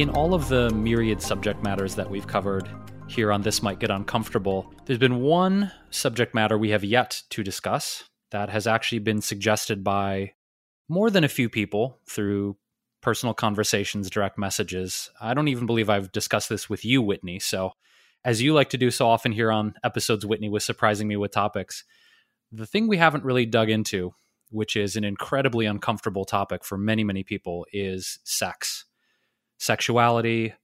[0.00, 2.66] In all of the myriad subject matters that we've covered
[3.06, 7.42] here on This Might Get Uncomfortable, there's been one subject matter we have yet to
[7.42, 10.32] discuss that has actually been suggested by
[10.88, 12.56] more than a few people through
[13.02, 15.10] personal conversations, direct messages.
[15.20, 17.38] I don't even believe I've discussed this with you, Whitney.
[17.38, 17.72] So,
[18.24, 21.32] as you like to do so often here on episodes, Whitney was surprising me with
[21.32, 21.84] topics.
[22.50, 24.14] The thing we haven't really dug into,
[24.48, 28.86] which is an incredibly uncomfortable topic for many, many people, is sex
[29.60, 30.54] sexuality,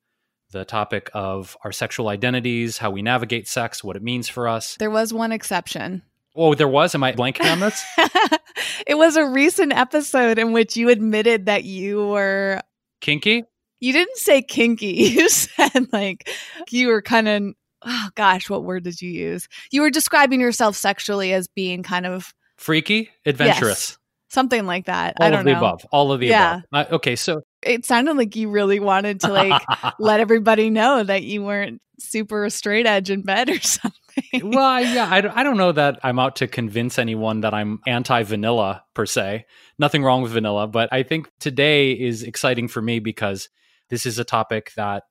[0.51, 4.77] the topic of our sexual identities, how we navigate sex, what it means for us.
[4.79, 6.03] There was one exception.
[6.35, 6.95] Oh, there was?
[6.95, 7.85] Am I blanking on this?
[8.87, 12.61] it was a recent episode in which you admitted that you were
[13.01, 13.45] kinky.
[13.81, 14.87] You didn't say kinky.
[15.17, 16.29] You said like
[16.71, 17.43] you were kind of,
[17.83, 19.49] oh gosh, what word did you use?
[19.71, 23.91] You were describing yourself sexually as being kind of freaky, adventurous.
[23.91, 25.17] Yes, something like that.
[25.21, 25.59] All I don't of the know.
[25.59, 25.87] above.
[25.91, 26.61] All of the Yeah.
[26.73, 26.93] above.
[26.93, 29.63] Uh, okay, so It sounded like you really wanted to like
[29.99, 34.51] let everybody know that you weren't super straight edge in bed or something.
[34.51, 38.23] well, yeah, I, I don't know that I'm out to convince anyone that I'm anti
[38.23, 39.47] vanilla per se.
[39.79, 43.49] Nothing wrong with vanilla, but I think today is exciting for me because
[43.91, 45.05] this is a topic that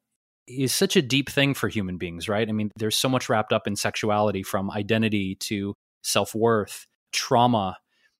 [0.47, 2.47] is such a deep thing for human beings, right?
[2.47, 7.77] I mean, there's so much wrapped up in sexuality from identity to self worth, trauma,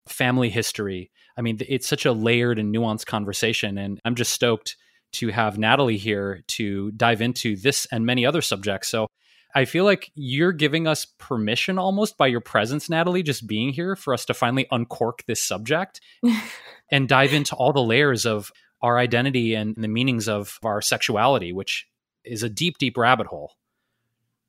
[0.08, 1.12] family history.
[1.38, 3.78] I mean, it's such a layered and nuanced conversation.
[3.78, 4.78] And I'm just stoked
[5.14, 8.90] to have Natalie here to dive into this and many other subjects.
[8.90, 9.08] So
[9.56, 13.96] I feel like you're giving us permission almost by your presence, Natalie, just being here
[13.96, 16.02] for us to finally uncork this subject
[16.92, 18.52] and dive into all the layers of
[18.82, 21.88] our identity and the meanings of our sexuality, which
[22.26, 23.54] is a deep, deep rabbit hole.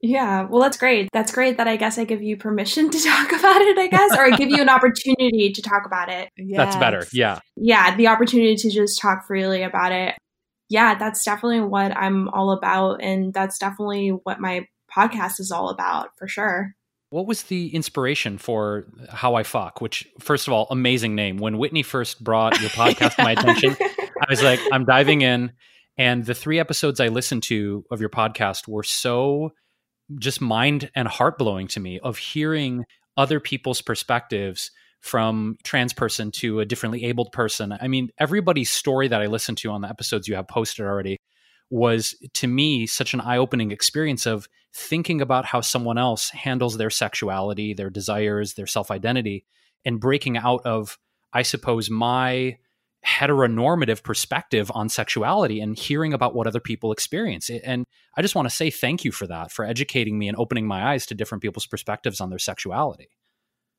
[0.02, 1.08] Yeah, well, that's great.
[1.12, 4.16] That's great that I guess I give you permission to talk about it, I guess,
[4.16, 6.30] or I give you an opportunity to talk about it.
[6.54, 7.06] That's better.
[7.12, 7.40] Yeah.
[7.56, 10.14] Yeah, the opportunity to just talk freely about it.
[10.68, 13.02] Yeah, that's definitely what I'm all about.
[13.02, 16.74] And that's definitely what my podcast is all about for sure.
[17.10, 19.80] What was the inspiration for How I Fuck?
[19.80, 21.36] Which, first of all, amazing name.
[21.36, 25.52] When Whitney first brought your podcast to my attention, I was like, I'm diving in.
[25.96, 29.52] And the three episodes I listened to of your podcast were so
[30.18, 32.84] just mind and heart blowing to me of hearing
[33.16, 37.76] other people's perspectives from trans person to a differently abled person.
[37.80, 41.18] I mean, everybody's story that I listened to on the episodes you have posted already
[41.70, 46.90] was to me such an eye-opening experience of thinking about how someone else handles their
[46.90, 49.44] sexuality, their desires, their self-identity
[49.84, 50.98] and breaking out of
[51.32, 52.56] I suppose my
[53.06, 57.48] heteronormative perspective on sexuality and hearing about what other people experience.
[57.48, 57.84] And
[58.16, 60.92] I just want to say thank you for that, for educating me and opening my
[60.92, 63.08] eyes to different people's perspectives on their sexuality.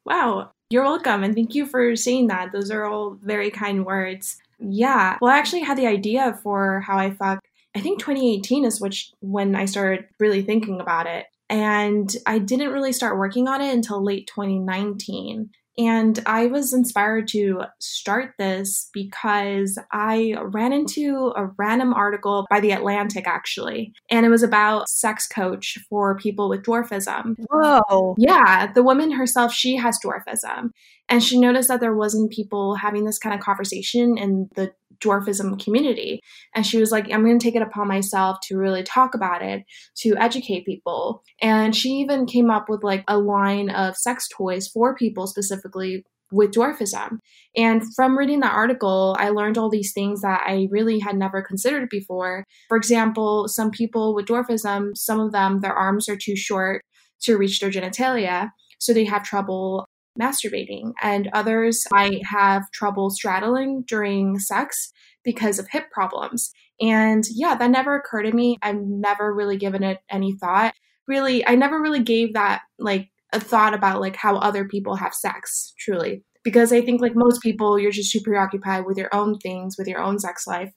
[0.06, 1.24] Wow, you're welcome.
[1.24, 2.54] And thank you for saying that.
[2.54, 4.38] Those are all very kind words.
[4.60, 5.18] Yeah.
[5.22, 7.40] Well, I actually had the idea for how I fuck.
[7.76, 11.26] I think 2018 is which when I started really thinking about it.
[11.50, 15.50] And I didn't really start working on it until late 2019.
[15.78, 22.60] And I was inspired to start this because I ran into a random article by
[22.60, 23.94] The Atlantic, actually.
[24.10, 27.36] And it was about sex coach for people with dwarfism.
[27.52, 28.16] Whoa.
[28.18, 30.72] Yeah, the woman herself, she has dwarfism.
[31.09, 35.63] And she noticed that there wasn't people having this kind of conversation in the dwarfism
[35.63, 36.22] community.
[36.56, 39.41] And she was like, I'm going to take it upon myself to really talk about
[39.41, 39.63] it,
[39.97, 41.23] to educate people.
[41.41, 46.03] And she even came up with like a line of sex toys for people specifically
[46.32, 47.20] with dwarfism.
[47.55, 51.41] And from reading that article, I learned all these things that I really had never
[51.41, 52.43] considered before.
[52.67, 56.84] For example, some people with dwarfism, some of them, their arms are too short
[57.22, 58.49] to reach their genitalia.
[58.79, 59.87] So they have trouble
[60.19, 64.91] masturbating, and others might have trouble straddling during sex
[65.23, 66.52] because of hip problems.
[66.79, 68.58] And yeah, that never occurred to me.
[68.61, 70.73] I've never really given it any thought.
[71.08, 75.14] Really, I never really gave that like a thought about like how other people have
[75.14, 76.23] sex, truly.
[76.43, 79.87] Because I think like most people, you're just too preoccupied with your own things, with
[79.87, 80.72] your own sex life.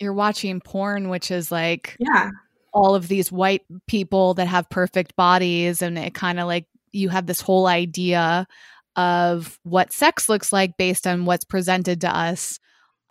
[0.00, 2.30] You're watching porn, which is like Yeah.
[2.72, 7.08] all of these white people that have perfect bodies and it kind of like you
[7.08, 8.46] have this whole idea
[8.96, 12.60] of what sex looks like based on what's presented to us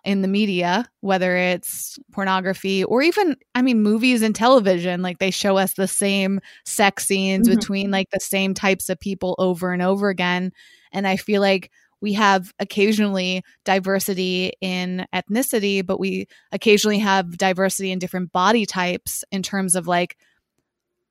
[0.04, 5.00] in the media, whether it's pornography or even, I mean, movies and television.
[5.00, 7.58] Like they show us the same sex scenes mm-hmm.
[7.58, 10.52] between like the same types of people over and over again.
[10.92, 11.70] And I feel like
[12.02, 19.24] we have occasionally diversity in ethnicity, but we occasionally have diversity in different body types
[19.32, 20.18] in terms of like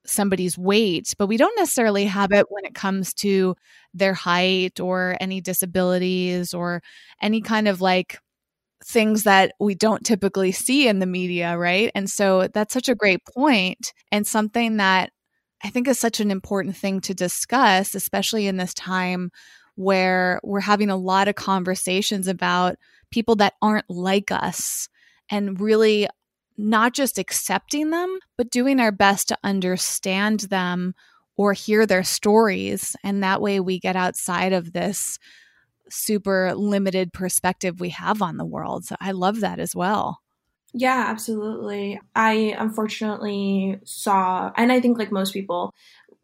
[0.05, 3.55] somebody's weight, but we don't necessarily have it when it comes to
[3.93, 6.81] their height or any disabilities or
[7.21, 8.19] any kind of like
[8.85, 11.91] things that we don't typically see in the media, right?
[11.95, 15.11] And so that's such a great point and something that
[15.63, 19.31] I think is such an important thing to discuss, especially in this time
[19.75, 22.75] where we're having a lot of conversations about
[23.11, 24.89] people that aren't like us
[25.29, 26.07] and really
[26.57, 30.93] not just accepting them, but doing our best to understand them
[31.35, 32.95] or hear their stories.
[33.03, 35.17] And that way we get outside of this
[35.89, 38.85] super limited perspective we have on the world.
[38.85, 40.19] So I love that as well.
[40.75, 41.99] Yeah, absolutely.
[42.15, 45.71] I unfortunately saw, and I think like most people,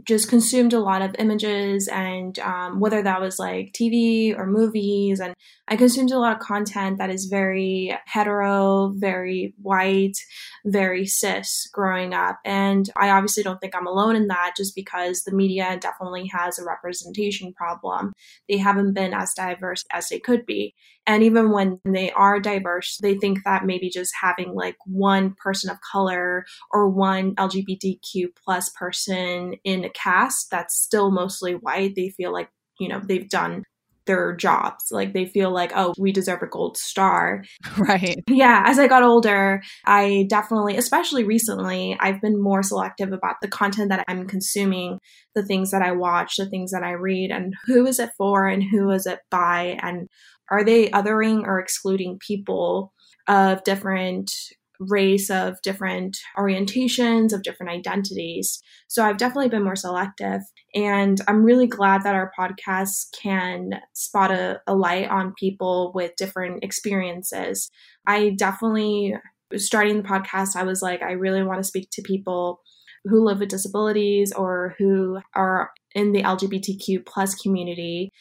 [0.03, 5.19] just consumed a lot of images and um, whether that was like TV or movies.
[5.19, 5.33] And
[5.67, 10.17] I consumed a lot of content that is very hetero, very white,
[10.65, 12.39] very cis growing up.
[12.45, 16.57] And I obviously don't think I'm alone in that just because the media definitely has
[16.57, 18.13] a representation problem.
[18.47, 20.75] They haven't been as diverse as they could be.
[21.09, 25.71] And even when they are diverse, they think that maybe just having like one person
[25.71, 32.09] of color or one LGBTQ plus person in a cast that's still mostly white, they
[32.09, 33.63] feel like, you know, they've done
[34.05, 34.85] their jobs.
[34.91, 37.43] Like they feel like, oh, we deserve a gold star.
[37.77, 38.21] Right.
[38.27, 38.63] Yeah.
[38.65, 43.89] As I got older, I definitely, especially recently, I've been more selective about the content
[43.89, 44.99] that I'm consuming,
[45.33, 48.47] the things that I watch, the things that I read, and who is it for
[48.47, 50.07] and who is it by, and
[50.51, 52.93] are they othering or excluding people
[53.27, 54.31] of different
[54.79, 58.61] race, of different orientations, of different identities?
[58.87, 60.41] So I've definitely been more selective.
[60.73, 66.15] And I'm really glad that our podcast can spot a, a light on people with
[66.17, 67.69] different experiences.
[68.07, 69.15] I definitely,
[69.55, 72.61] starting the podcast, I was like, I really want to speak to people
[73.05, 78.11] who live with disabilities or who are in the LGBTQ plus community.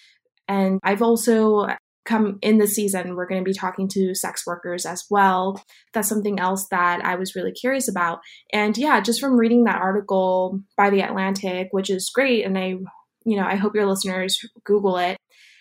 [0.47, 1.69] And I've also
[2.09, 5.63] come in the season, we're going to be talking to sex workers as well.
[5.93, 8.21] That's something else that I was really curious about.
[8.53, 12.77] And yeah, just from reading that article by The Atlantic, which is great, and I,
[13.25, 15.19] you know, I hope your listeners Google it.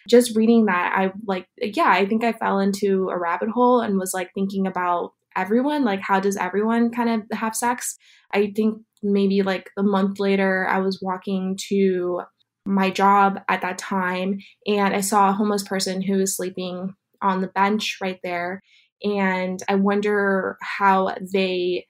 [0.07, 3.99] Just reading that, I like, yeah, I think I fell into a rabbit hole and
[3.99, 5.83] was like thinking about everyone.
[5.83, 7.97] Like, how does everyone kind of have sex?
[8.33, 12.21] I think maybe like a month later, I was walking to
[12.67, 17.41] my job at that time and I saw a homeless person who was sleeping on
[17.41, 18.61] the bench right there.
[19.03, 21.85] And I wonder how they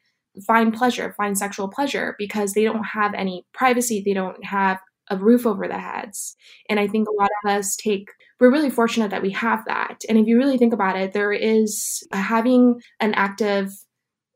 [0.45, 4.03] find pleasure, find sexual pleasure, because they don't have any privacy.
[4.05, 4.79] They don't have
[5.09, 6.35] a roof over their heads.
[6.69, 8.09] And I think a lot of us take,
[8.39, 10.01] we're really fortunate that we have that.
[10.07, 13.71] And if you really think about it, there is uh, having an active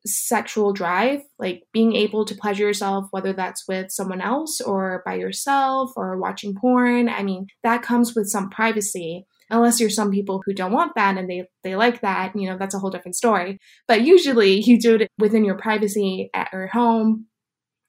[0.05, 5.15] sexual drive, like being able to pleasure yourself, whether that's with someone else or by
[5.15, 7.09] yourself or watching porn.
[7.09, 9.25] I mean, that comes with some privacy.
[9.49, 12.57] Unless you're some people who don't want that and they, they like that, you know,
[12.57, 13.57] that's a whole different story.
[13.87, 17.27] But usually you do it within your privacy at your home.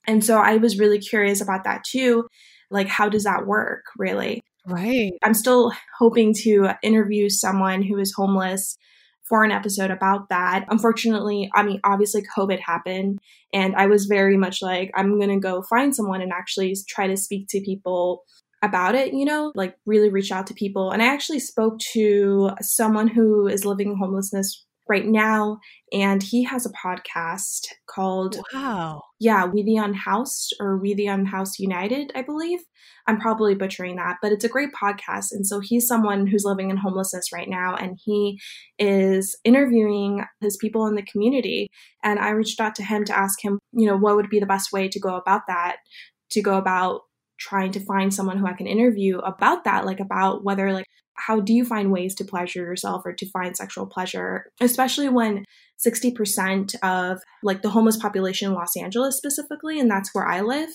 [0.05, 2.27] And so I was really curious about that too.
[2.69, 4.41] Like, how does that work, really?
[4.67, 5.13] Right.
[5.23, 8.77] I'm still hoping to interview someone who is homeless
[9.33, 10.63] for an episode about that.
[10.69, 13.17] Unfortunately, I mean, obviously, COVID happened,
[13.51, 17.07] and I was very much like, I'm going to go find someone and actually try
[17.07, 18.25] to speak to people
[18.61, 20.91] about it, you know, like really reach out to people.
[20.91, 25.59] And I actually spoke to someone who is living homelessness right now
[25.91, 29.01] and he has a podcast called wow.
[29.19, 32.59] Yeah we the unhoused or we the unhoused united i believe.
[33.07, 36.69] I'm probably butchering that but it's a great podcast and so he's someone who's living
[36.69, 38.39] in homelessness right now and he
[38.79, 41.69] is interviewing his people in the community.
[42.03, 44.45] And i reached out to him to ask him you know what would be the
[44.45, 45.77] best way to go about that
[46.31, 47.01] to go about
[47.39, 50.85] trying to find someone who I can interview about that, like about whether like
[51.15, 55.45] how do you find ways to pleasure yourself or to find sexual pleasure, especially when
[55.85, 60.69] 60% of like the homeless population in Los Angeles specifically, and that's where I live,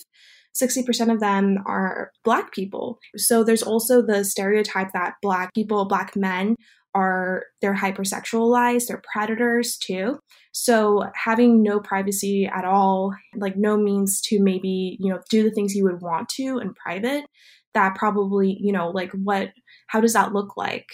[0.55, 2.99] 60% of them are black people.
[3.17, 6.55] So there's also the stereotype that black people, black men
[6.95, 10.19] are they're hypersexualized, they're predators too.
[10.51, 15.51] So having no privacy at all, like no means to maybe, you know, do the
[15.51, 17.25] things you would want to in private,
[17.73, 19.51] that probably, you know, like what
[19.87, 20.87] how does that look like?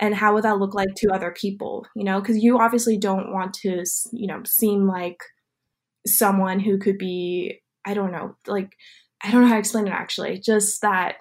[0.00, 3.32] and how would that look like to other people you know because you obviously don't
[3.32, 5.18] want to you know seem like
[6.06, 8.72] someone who could be i don't know like
[9.22, 11.16] i don't know how to explain it actually just that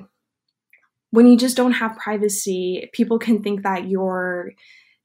[1.11, 4.51] when you just don't have privacy people can think that you're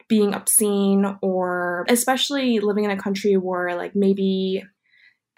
[0.09, 4.63] being obscene or especially living in a country where like maybe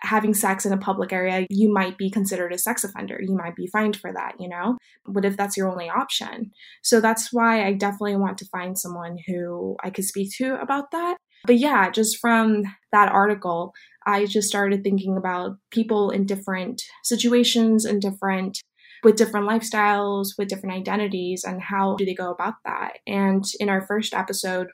[0.05, 3.19] having sex in a public area, you might be considered a sex offender.
[3.21, 4.77] You might be fined for that, you know?
[5.07, 6.51] What if that's your only option?
[6.83, 10.91] So that's why I definitely want to find someone who I could speak to about
[10.93, 11.17] that.
[11.47, 13.73] But yeah, just from that article,
[14.07, 18.61] I just started thinking about people in different situations and different
[19.05, 22.99] with different lifestyles, with different identities, and how do they go about that?
[23.07, 24.69] And in our first episode,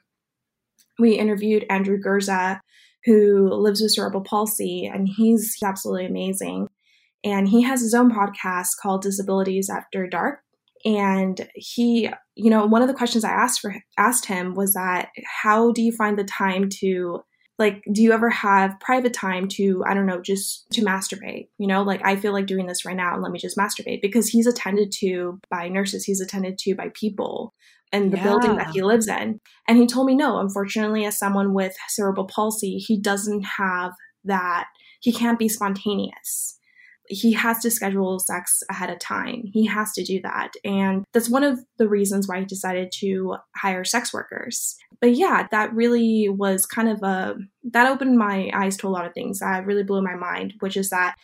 [0.97, 2.59] we interviewed Andrew Gurza,
[3.05, 6.67] who lives with cerebral palsy, and he's absolutely amazing.
[7.23, 10.39] And he has his own podcast called Disabilities After Dark.
[10.83, 15.09] And he, you know, one of the questions I asked for asked him was that
[15.43, 17.21] how do you find the time to
[17.61, 21.67] like do you ever have private time to i don't know just to masturbate you
[21.67, 24.27] know like i feel like doing this right now and let me just masturbate because
[24.27, 27.53] he's attended to by nurses he's attended to by people
[27.91, 28.23] and the yeah.
[28.23, 29.39] building that he lives in.
[29.67, 33.91] And he told me, no, unfortunately, as someone with cerebral palsy, he doesn't have
[34.23, 34.67] that.
[35.01, 36.57] He can't be spontaneous.
[37.11, 39.43] He has to schedule sex ahead of time.
[39.53, 40.53] He has to do that.
[40.63, 44.75] And that's one of the reasons why he decided to hire sex workers.
[44.99, 47.35] But yeah, that really was kind of a,
[47.71, 49.39] that opened my eyes to a lot of things.
[49.39, 51.15] That really blew my mind, which is that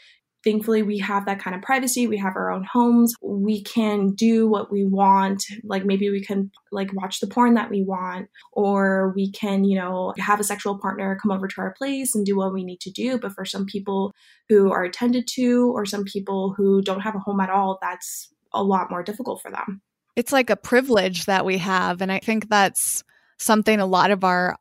[0.48, 2.08] thankfully we have that kind of privacy.
[2.08, 3.14] We have our own homes.
[3.22, 5.44] We can do what we want.
[5.64, 9.78] Like maybe we can like watch the porn that we want or we can you
[9.78, 12.80] know have a sexual partner come over to our place and do what we need
[12.82, 13.20] to do.
[13.20, 14.14] But for some people
[14.48, 18.30] who are attended to or some people who don't have a home at all that's
[18.54, 19.82] a lot more difficult for them.
[20.16, 23.04] It's like a privilege that we have and i think that's
[23.38, 24.56] something a lot of our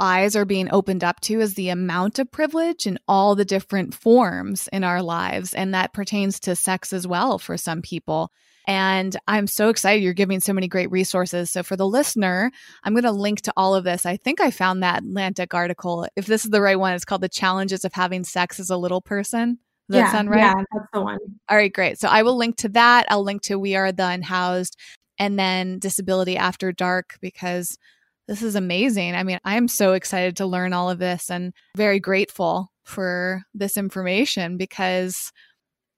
[0.00, 3.94] eyes are being opened up to is the amount of privilege in all the different
[3.94, 5.54] forms in our lives.
[5.54, 8.32] And that pertains to sex as well for some people.
[8.66, 11.50] And I'm so excited you're giving so many great resources.
[11.50, 12.52] So, for the listener,
[12.84, 14.04] I'm going to link to all of this.
[14.04, 16.06] I think I found that Atlantic article.
[16.14, 18.76] If this is the right one, it's called The Challenges of Having Sex as a
[18.76, 19.58] Little Person.
[19.88, 20.38] Does yeah, that sound right?
[20.38, 21.18] Yeah, that's the one.
[21.48, 21.98] All right, great.
[21.98, 23.06] So, I will link to that.
[23.08, 24.76] I'll link to We Are the Unhoused
[25.18, 27.76] and then Disability After Dark because
[28.30, 29.16] this is amazing.
[29.16, 33.76] I mean, I'm so excited to learn all of this and very grateful for this
[33.76, 35.32] information because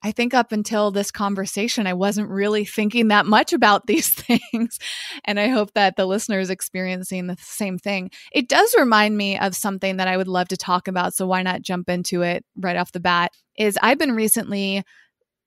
[0.02, 4.78] I think up until this conversation, I wasn't really thinking that much about these things.
[5.26, 8.10] and I hope that the listener is experiencing the same thing.
[8.32, 11.12] It does remind me of something that I would love to talk about.
[11.12, 13.32] So why not jump into it right off the bat?
[13.58, 14.84] Is I've been recently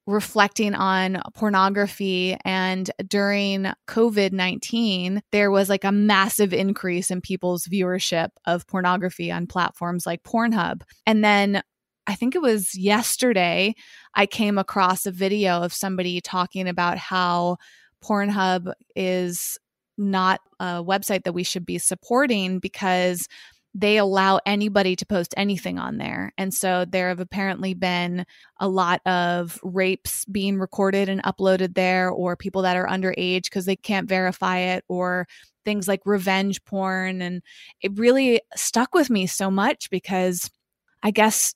[0.08, 2.38] reflecting on pornography.
[2.46, 9.32] And during COVID 19, there was like a massive increase in people's viewership of pornography
[9.32, 10.82] on platforms like Pornhub.
[11.06, 11.62] And then
[12.08, 13.74] I think it was yesterday,
[14.14, 17.58] I came across a video of somebody talking about how
[18.04, 19.58] Pornhub is
[19.98, 23.28] not a website that we should be supporting because
[23.78, 26.32] they allow anybody to post anything on there.
[26.38, 28.26] And so there have apparently been
[28.58, 33.66] a lot of rapes being recorded and uploaded there, or people that are underage because
[33.66, 35.28] they can't verify it, or
[35.66, 37.22] things like revenge porn.
[37.22, 37.42] And
[37.82, 40.50] it really stuck with me so much because
[41.04, 41.54] I guess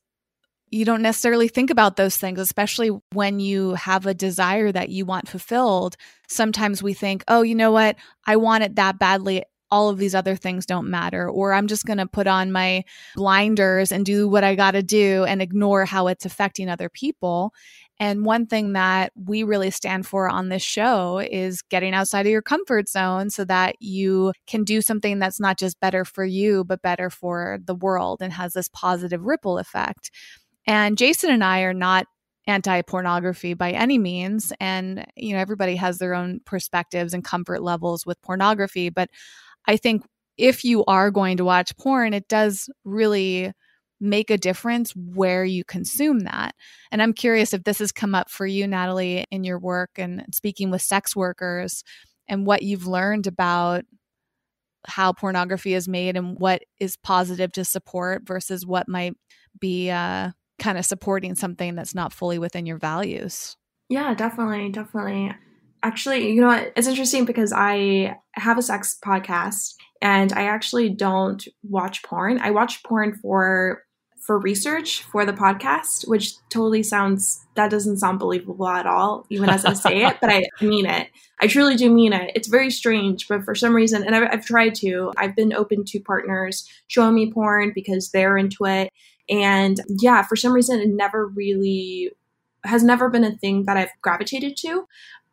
[0.71, 5.05] you don't necessarily think about those things, especially when you have a desire that you
[5.05, 5.95] want fulfilled.
[6.27, 7.95] Sometimes we think, oh, you know what?
[8.25, 11.85] I want it that badly all of these other things don't matter, or I'm just
[11.85, 12.83] going to put on my
[13.15, 17.53] blinders and do what I got to do and ignore how it's affecting other people.
[17.99, 22.31] And one thing that we really stand for on this show is getting outside of
[22.31, 26.63] your comfort zone so that you can do something that's not just better for you,
[26.63, 30.11] but better for the world and has this positive ripple effect.
[30.65, 32.05] And Jason and I are not
[32.47, 34.53] anti pornography by any means.
[34.59, 38.89] And, you know, everybody has their own perspectives and comfort levels with pornography.
[38.89, 39.09] But
[39.67, 40.03] I think
[40.37, 43.51] if you are going to watch porn, it does really
[43.99, 46.55] make a difference where you consume that.
[46.91, 50.25] And I'm curious if this has come up for you, Natalie, in your work and
[50.33, 51.83] speaking with sex workers
[52.27, 53.83] and what you've learned about
[54.87, 59.13] how pornography is made and what is positive to support versus what might
[59.59, 63.57] be uh, kind of supporting something that's not fully within your values.
[63.89, 64.69] Yeah, definitely.
[64.69, 65.33] Definitely
[65.83, 66.73] actually, you know what?
[66.75, 72.39] It's interesting because I have a sex podcast and I actually don't watch porn.
[72.39, 73.83] I watch porn for
[74.29, 79.49] for research for the podcast, which totally sounds that doesn't sound believable at all, even
[79.49, 81.07] as I say it, but I mean it.
[81.41, 82.31] I truly do mean it.
[82.35, 85.83] It's very strange, but for some reason, and I've, I've tried to, I've been open
[85.85, 88.91] to partners showing me porn because they're into it.
[89.29, 92.11] And yeah, for some reason, it never really
[92.65, 94.85] has never been a thing that I've gravitated to.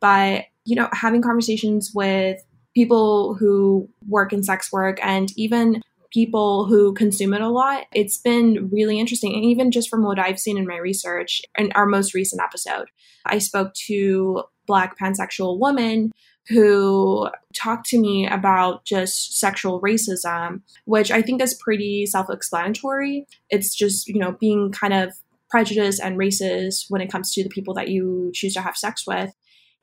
[0.07, 2.41] But, you know, having conversations with
[2.77, 5.83] people who work in sex work and even
[6.13, 9.35] people who consume it a lot, it's been really interesting.
[9.35, 12.87] And even just from what I've seen in my research in our most recent episode,
[13.25, 16.13] I spoke to Black pansexual woman
[16.49, 23.27] who talked to me about just sexual racism, which I think is pretty self explanatory.
[23.51, 25.15] It's just, you know, being kind of
[25.51, 29.05] prejudiced and racist when it comes to the people that you choose to have sex
[29.05, 29.33] with.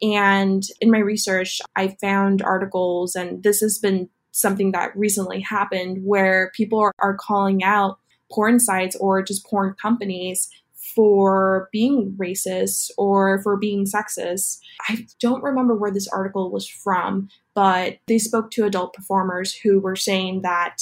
[0.01, 5.99] And in my research, I found articles, and this has been something that recently happened
[6.03, 7.99] where people are, are calling out
[8.31, 10.49] porn sites or just porn companies
[10.95, 14.59] for being racist or for being sexist.
[14.89, 19.79] I don't remember where this article was from, but they spoke to adult performers who
[19.79, 20.77] were saying that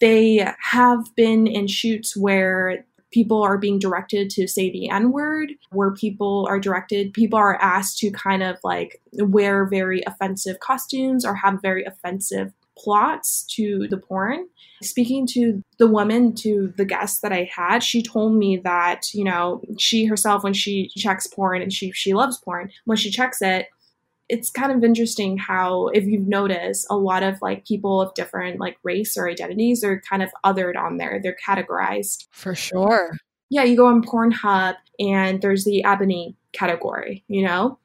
[0.00, 5.52] they have been in shoots where people are being directed to say the N word,
[5.70, 11.24] where people are directed, people are asked to kind of like wear very offensive costumes
[11.24, 14.48] or have very offensive plots to the porn.
[14.82, 19.22] Speaking to the woman, to the guest that I had, she told me that, you
[19.22, 23.40] know, she herself, when she checks porn and she, she loves porn, when she checks
[23.42, 23.66] it,
[24.32, 28.58] it's kind of interesting how, if you've noticed, a lot of like people of different
[28.58, 31.20] like race or identities are kind of othered on there.
[31.22, 32.28] They're categorized.
[32.30, 33.14] For sure.
[33.50, 37.78] Yeah, you go on Pornhub and there's the ebony category, you know?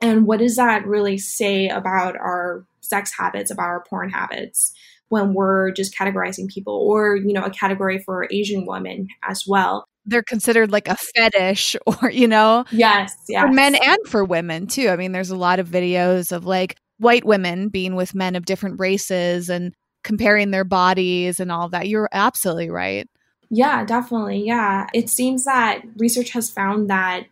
[0.00, 4.72] And what does that really say about our sex habits, about our porn habits
[5.08, 9.88] when we're just categorizing people or, you know, a category for Asian women as well.
[10.06, 13.42] They're considered like a fetish or, you know, yes, yes.
[13.42, 14.88] For men and for women too.
[14.88, 18.44] I mean, there's a lot of videos of like white women being with men of
[18.44, 21.88] different races and comparing their bodies and all that.
[21.88, 23.08] You're absolutely right.
[23.50, 24.44] Yeah, definitely.
[24.46, 24.86] Yeah.
[24.94, 27.26] It seems that research has found that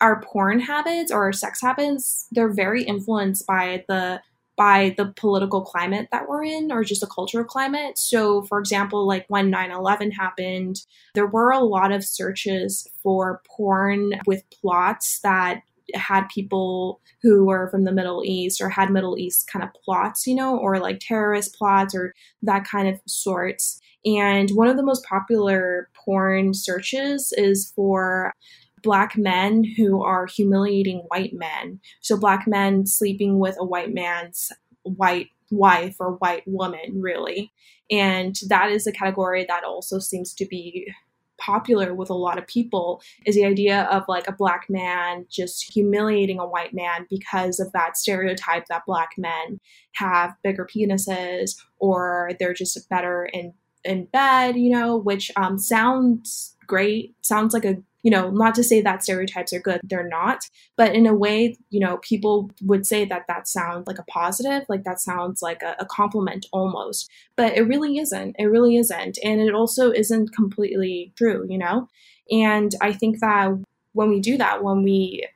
[0.00, 4.20] our porn habits or our sex habits, they're very influenced by the
[4.58, 7.96] by the political climate that we're in or just the cultural climate.
[7.96, 10.80] So, for example, like when 9 11 happened,
[11.14, 15.62] there were a lot of searches for porn with plots that
[15.94, 20.26] had people who were from the Middle East or had Middle East kind of plots,
[20.26, 23.80] you know, or like terrorist plots or that kind of sorts.
[24.04, 28.32] And one of the most popular porn searches is for
[28.82, 31.80] black men who are humiliating white men.
[32.00, 34.50] So, black men sleeping with a white man's
[34.82, 37.52] white wife or white woman, really.
[37.90, 40.92] And that is a category that also seems to be
[41.38, 45.72] popular with a lot of people is the idea of like a black man just
[45.72, 49.60] humiliating a white man because of that stereotype that black men
[49.94, 56.56] have bigger penises or they're just better in in bed you know which um, sounds
[56.66, 60.40] great sounds like a you know, not to say that stereotypes are good, they're not,
[60.76, 64.64] but in a way, you know, people would say that that sounds like a positive,
[64.68, 68.36] like that sounds like a, a compliment almost, but it really isn't.
[68.38, 69.18] It really isn't.
[69.24, 71.88] And it also isn't completely true, you know?
[72.30, 73.52] And I think that
[73.92, 75.26] when we do that, when we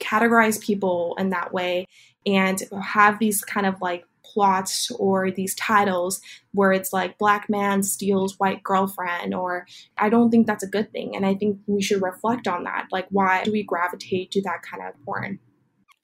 [0.00, 1.86] categorize people in that way
[2.26, 6.20] and have these kind of like plots or these titles
[6.52, 9.66] where it's like black man steals white girlfriend or
[9.98, 12.88] I don't think that's a good thing and I think we should reflect on that.
[12.90, 15.38] Like why do we gravitate to that kind of porn?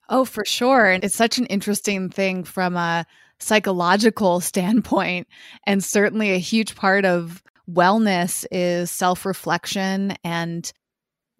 [0.08, 0.86] Oh for sure.
[0.86, 3.06] And it's such an interesting thing from a
[3.38, 5.28] psychological standpoint
[5.66, 10.72] and certainly a huge part of wellness is self-reflection and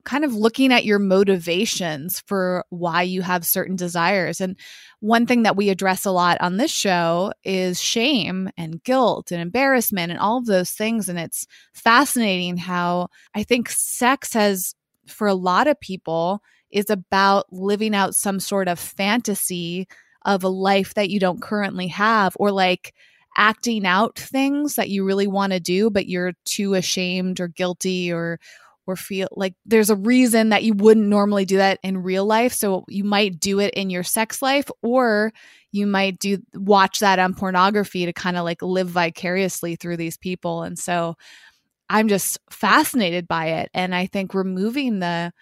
[0.08, 4.40] kind of looking at your motivations for why you have certain desires.
[4.40, 4.56] And
[5.00, 9.42] one thing that we address a lot on this show is shame and guilt and
[9.42, 11.10] embarrassment and all of those things.
[11.10, 14.74] And it's fascinating how I think sex has,
[15.06, 16.40] for a lot of people,
[16.70, 19.88] is about living out some sort of fantasy
[20.24, 22.94] of a life that you don't currently have or like
[23.36, 28.10] acting out things that you really want to do but you're too ashamed or guilty
[28.10, 28.40] or
[28.88, 32.54] or feel like there's a reason that you wouldn't normally do that in real life.
[32.54, 35.32] So you might do it in your sex life or
[35.72, 40.16] you might do watch that on pornography to kind of like live vicariously through these
[40.16, 40.62] people.
[40.62, 41.16] And so
[41.90, 45.32] I'm just fascinated by it and I think removing the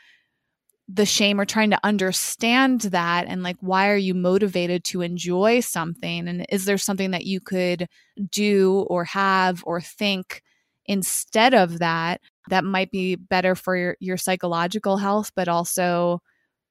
[0.88, 5.58] the shame or trying to understand that and like why are you motivated to enjoy
[5.58, 7.88] something and is there something that you could
[8.30, 10.42] do or have or think
[10.86, 16.20] instead of that that might be better for your, your psychological health but also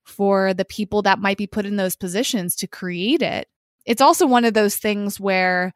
[0.03, 3.47] for the people that might be put in those positions to create it.
[3.85, 5.73] It's also one of those things where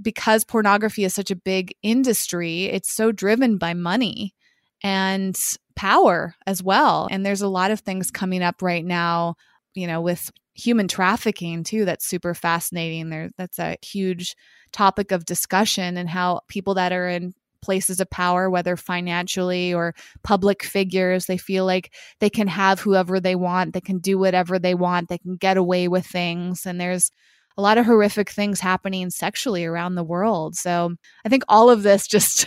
[0.00, 4.34] because pornography is such a big industry it's so driven by money
[4.82, 5.38] and
[5.76, 7.08] power as well.
[7.10, 9.36] And there's a lot of things coming up right now
[9.74, 13.10] you know with human trafficking too that's super fascinating.
[13.10, 14.36] There that's a huge
[14.72, 19.94] topic of discussion and how people that are in places of power whether financially or
[20.22, 24.58] public figures they feel like they can have whoever they want they can do whatever
[24.58, 27.10] they want they can get away with things and there's
[27.56, 30.94] a lot of horrific things happening sexually around the world so
[31.24, 32.46] i think all of this just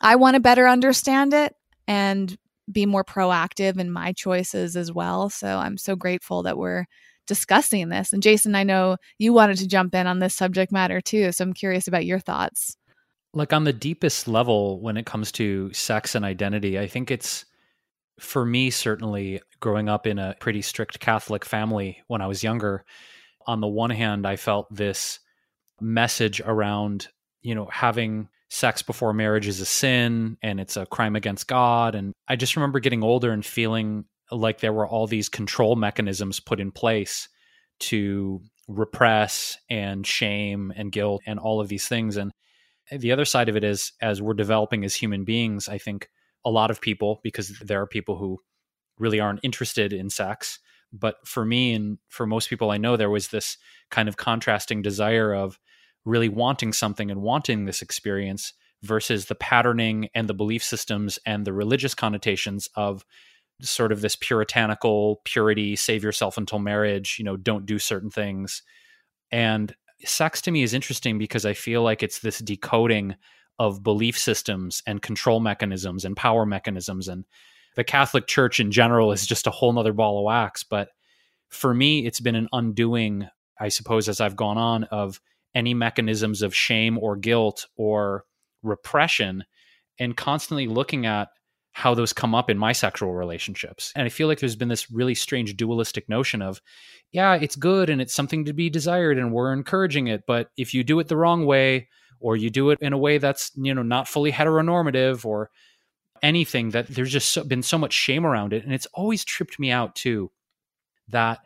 [0.00, 1.54] i want to better understand it
[1.86, 2.36] and
[2.70, 6.86] be more proactive in my choices as well so i'm so grateful that we're
[7.26, 8.12] discussing this.
[8.12, 11.32] And Jason, I know you wanted to jump in on this subject matter too.
[11.32, 12.76] So I'm curious about your thoughts.
[13.34, 17.46] Like on the deepest level, when it comes to sex and identity, I think it's
[18.20, 22.84] for me, certainly growing up in a pretty strict Catholic family when I was younger.
[23.46, 25.18] On the one hand, I felt this
[25.80, 27.08] message around,
[27.40, 31.94] you know, having sex before marriage is a sin and it's a crime against God.
[31.94, 36.38] And I just remember getting older and feeling like there were all these control mechanisms
[36.38, 37.28] put in place
[37.80, 42.16] to repress and shame and guilt and all of these things.
[42.16, 42.30] And
[42.90, 46.08] the other side of it is, as we're developing as human beings, I think
[46.44, 48.40] a lot of people, because there are people who
[48.98, 50.58] really aren't interested in sex.
[50.92, 53.56] But for me and for most people I know, there was this
[53.90, 55.58] kind of contrasting desire of
[56.04, 61.46] really wanting something and wanting this experience versus the patterning and the belief systems and
[61.46, 63.04] the religious connotations of
[63.60, 68.62] sort of this puritanical purity, save yourself until marriage, you know, don't do certain things.
[69.30, 73.16] And sex to me is interesting because I feel like it's this decoding
[73.58, 77.08] of belief systems and control mechanisms and power mechanisms.
[77.08, 77.24] And
[77.76, 80.64] the Catholic Church in general is just a whole nother ball of wax.
[80.64, 80.88] But
[81.48, 83.28] for me, it's been an undoing,
[83.60, 85.20] I suppose, as I've gone on, of
[85.54, 88.24] any mechanisms of shame or guilt or
[88.62, 89.44] repression
[89.98, 91.28] and constantly looking at
[91.72, 93.92] how those come up in my sexual relationships.
[93.96, 96.60] And I feel like there's been this really strange dualistic notion of,
[97.12, 100.24] yeah, it's good and it's something to be desired and we're encouraging it.
[100.26, 101.88] But if you do it the wrong way,
[102.20, 105.50] or you do it in a way that's, you know, not fully heteronormative or
[106.22, 108.64] anything, that there's just so, been so much shame around it.
[108.64, 110.30] And it's always tripped me out too
[111.08, 111.40] that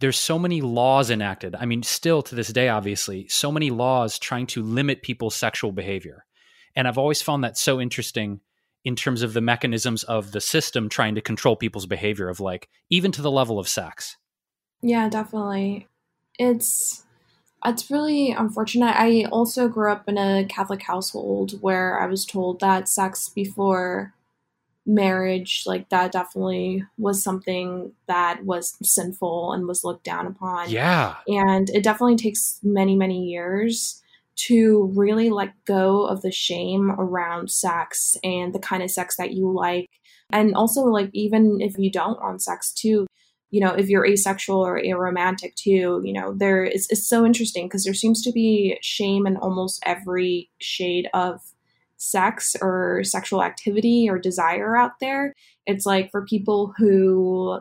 [0.00, 1.54] there's so many laws enacted.
[1.54, 5.72] I mean, still to this day, obviously, so many laws trying to limit people's sexual
[5.72, 6.24] behavior.
[6.74, 8.40] And I've always found that so interesting
[8.84, 12.68] in terms of the mechanisms of the system trying to control people's behavior of like
[12.90, 14.16] even to the level of sex.
[14.82, 15.88] Yeah definitely.
[16.38, 17.02] It's
[17.64, 18.94] it's really unfortunate.
[18.96, 24.14] I also grew up in a catholic household where i was told that sex before
[24.86, 30.70] marriage like that definitely was something that was sinful and was looked down upon.
[30.70, 31.16] Yeah.
[31.26, 34.02] And it definitely takes many many years
[34.36, 39.32] to really let go of the shame around sex and the kind of sex that
[39.32, 39.88] you like.
[40.32, 43.06] And also, like, even if you don't want sex, too,
[43.50, 47.66] you know, if you're asexual or aromantic, too, you know, there is, it's so interesting
[47.66, 51.40] because there seems to be shame in almost every shade of
[51.96, 55.32] sex or sexual activity or desire out there.
[55.66, 57.60] It's like for people who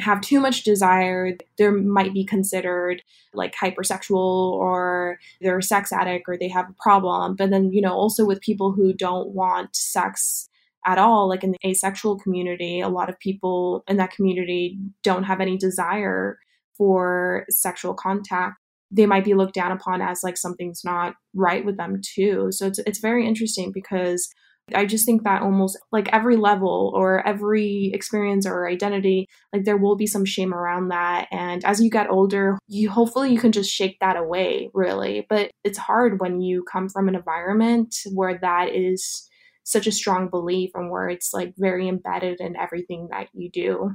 [0.00, 6.24] have too much desire, they might be considered like hypersexual or they're a sex addict
[6.28, 7.36] or they have a problem.
[7.36, 10.48] But then, you know, also with people who don't want sex
[10.84, 15.24] at all, like in the asexual community, a lot of people in that community don't
[15.24, 16.38] have any desire
[16.76, 18.56] for sexual contact.
[18.90, 22.48] They might be looked down upon as like something's not right with them too.
[22.50, 24.28] So it's it's very interesting because
[24.74, 29.76] I just think that almost like every level or every experience or identity, like there
[29.76, 31.28] will be some shame around that.
[31.30, 35.24] And as you get older, you hopefully you can just shake that away, really.
[35.28, 39.28] But it's hard when you come from an environment where that is
[39.62, 43.92] such a strong belief and where it's like very embedded in everything that you do.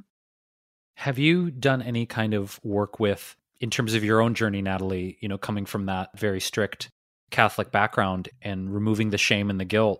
[0.96, 5.18] Have you done any kind of work with, in terms of your own journey, Natalie,
[5.20, 6.90] you know, coming from that very strict
[7.30, 10.00] Catholic background and removing the shame and the guilt?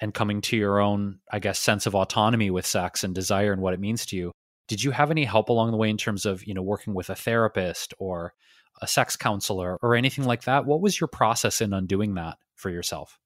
[0.00, 3.62] And coming to your own, I guess, sense of autonomy with sex and desire and
[3.62, 4.32] what it means to you.
[4.68, 7.10] Did you have any help along the way in terms of, you know, working with
[7.10, 8.34] a therapist or
[8.80, 10.66] a sex counselor or anything like that?
[10.66, 13.18] What was your process in undoing that for yourself?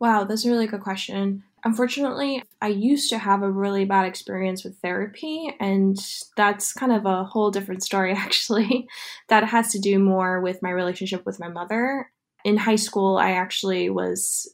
[0.00, 1.44] Wow, that's a really good question.
[1.62, 5.98] Unfortunately, I used to have a really bad experience with therapy, and
[6.38, 8.88] that's kind of a whole different story, actually.
[9.28, 12.10] that has to do more with my relationship with my mother.
[12.44, 14.48] In high school, I actually was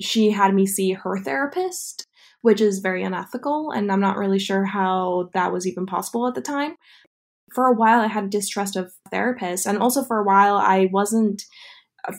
[0.00, 2.06] she had me see her therapist,
[2.42, 3.70] which is very unethical.
[3.70, 6.76] And I'm not really sure how that was even possible at the time.
[7.54, 9.66] For a while, I had distrust of therapists.
[9.66, 11.42] And also for a while, I wasn't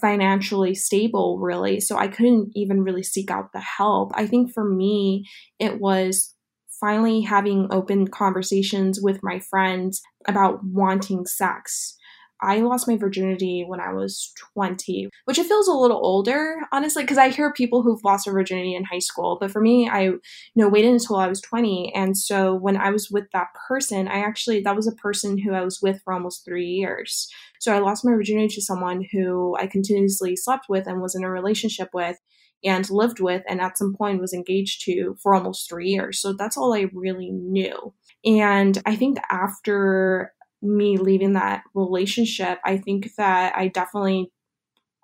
[0.02, 1.80] financially stable, really.
[1.80, 4.12] So I couldn't even really seek out the help.
[4.16, 5.26] I think for me,
[5.60, 6.34] it was
[6.80, 11.97] finally having open conversations with my friends about wanting sex
[12.42, 17.04] I lost my virginity when I was 20, which it feels a little older, honestly,
[17.04, 19.38] because I hear people who've lost their virginity in high school.
[19.40, 20.22] But for me, I you
[20.56, 21.94] know waited until I was 20.
[21.96, 25.54] And so when I was with that person, I actually that was a person who
[25.54, 27.28] I was with for almost three years.
[27.60, 31.24] So I lost my virginity to someone who I continuously slept with and was in
[31.24, 32.18] a relationship with
[32.64, 36.20] and lived with and at some point was engaged to for almost three years.
[36.20, 37.94] So that's all I really knew.
[38.26, 44.32] And I think after me leaving that relationship, I think that I definitely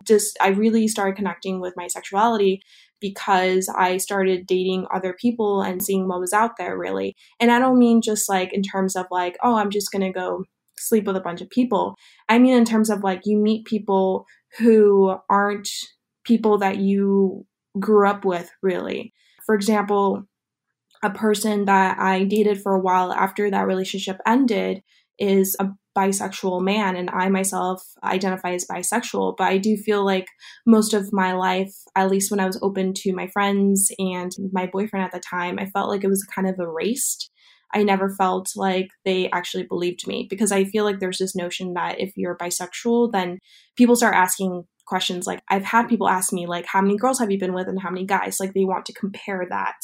[0.06, 2.62] just, I really started connecting with my sexuality
[3.00, 7.16] because I started dating other people and seeing what was out there, really.
[7.40, 10.18] And I don't mean just like in terms of like, oh, I'm just going to
[10.18, 10.46] go
[10.78, 11.96] sleep with a bunch of people.
[12.30, 14.26] I mean, in terms of like, you meet people
[14.58, 15.70] who aren't
[16.24, 17.46] people that you
[17.80, 19.14] grew up with, really.
[19.46, 20.24] For example,
[21.04, 24.82] a person that I dated for a while after that relationship ended
[25.20, 30.26] is a bisexual man and I myself identify as bisexual, but I do feel like
[30.66, 34.66] most of my life, at least when I was open to my friends and my
[34.66, 37.30] boyfriend at the time, I felt like it was kind of erased.
[37.76, 41.74] I never felt like they actually believed me because I feel like there's this notion
[41.74, 43.40] that if you're bisexual, then
[43.76, 47.32] people start asking questions like I've had people ask me like how many girls have
[47.32, 49.78] you been with and how many guys like they want to compare that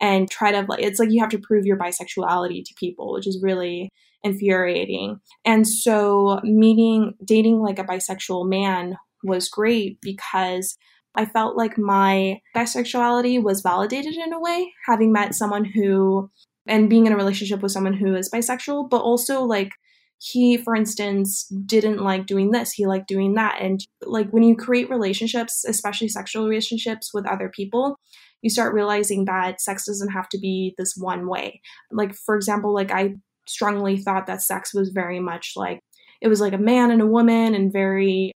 [0.00, 3.28] and try to like it's like you have to prove your bisexuality to people which
[3.28, 3.90] is really
[4.22, 5.20] infuriating.
[5.44, 10.76] And so meeting, dating like a bisexual man was great because
[11.14, 16.30] I felt like my bisexuality was validated in a way, having met someone who,
[16.66, 19.72] and being in a relationship with someone who is bisexual, but also like
[20.18, 23.58] he, for instance, didn't like doing this, he liked doing that.
[23.60, 27.98] And like when you create relationships, especially sexual relationships with other people,
[28.42, 31.60] you start realizing that sex doesn't have to be this one way.
[31.90, 33.14] Like, for example, like I
[33.50, 35.80] strongly thought that sex was very much like
[36.22, 38.32] it was like a man and a woman and very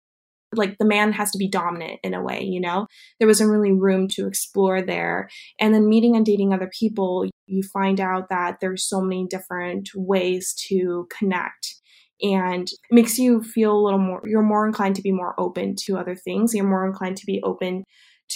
[0.54, 2.86] like the man has to be dominant in a way, you know?
[3.20, 5.30] There wasn't really room to explore there.
[5.60, 9.90] And then meeting and dating other people, you find out that there's so many different
[9.96, 11.76] ways to connect.
[12.22, 15.76] And it makes you feel a little more, you're more inclined to be more open
[15.86, 16.54] to other things.
[16.54, 17.84] You're more inclined to be open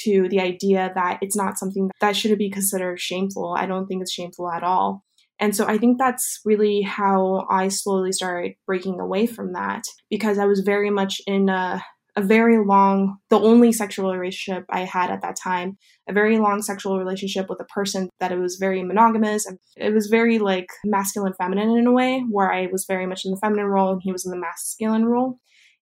[0.03, 3.55] to the idea that it's not something that should be considered shameful.
[3.57, 5.04] I don't think it's shameful at all.
[5.39, 10.38] And so I think that's really how I slowly started breaking away from that because
[10.38, 11.84] I was very much in a,
[12.15, 16.62] a, very long, the only sexual relationship I had at that time, a very long
[16.62, 20.67] sexual relationship with a person that it was very monogamous and it was very like
[20.86, 24.02] masculine feminine in a way where I was very much in the feminine role and
[24.02, 25.39] he was in the masculine role.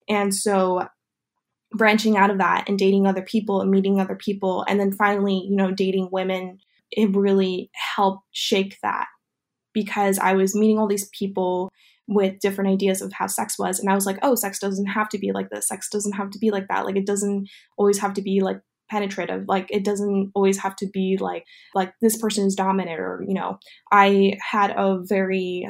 [0.08, 0.88] And so
[1.74, 5.46] branching out of that and dating other people and meeting other people and then finally,
[5.50, 6.60] you know, dating women,
[6.90, 9.08] it really helped shake that
[9.74, 11.72] because I was meeting all these people
[12.08, 13.80] with different ideas of how sex was.
[13.80, 15.68] And I was like, oh, sex doesn't have to be like this.
[15.68, 16.86] Sex doesn't have to be like that.
[16.86, 19.46] Like, it doesn't always have to be like penetrative.
[19.48, 23.34] Like, it doesn't always have to be like, like this person is dominant or, you
[23.34, 23.60] know,
[23.92, 25.68] I had a very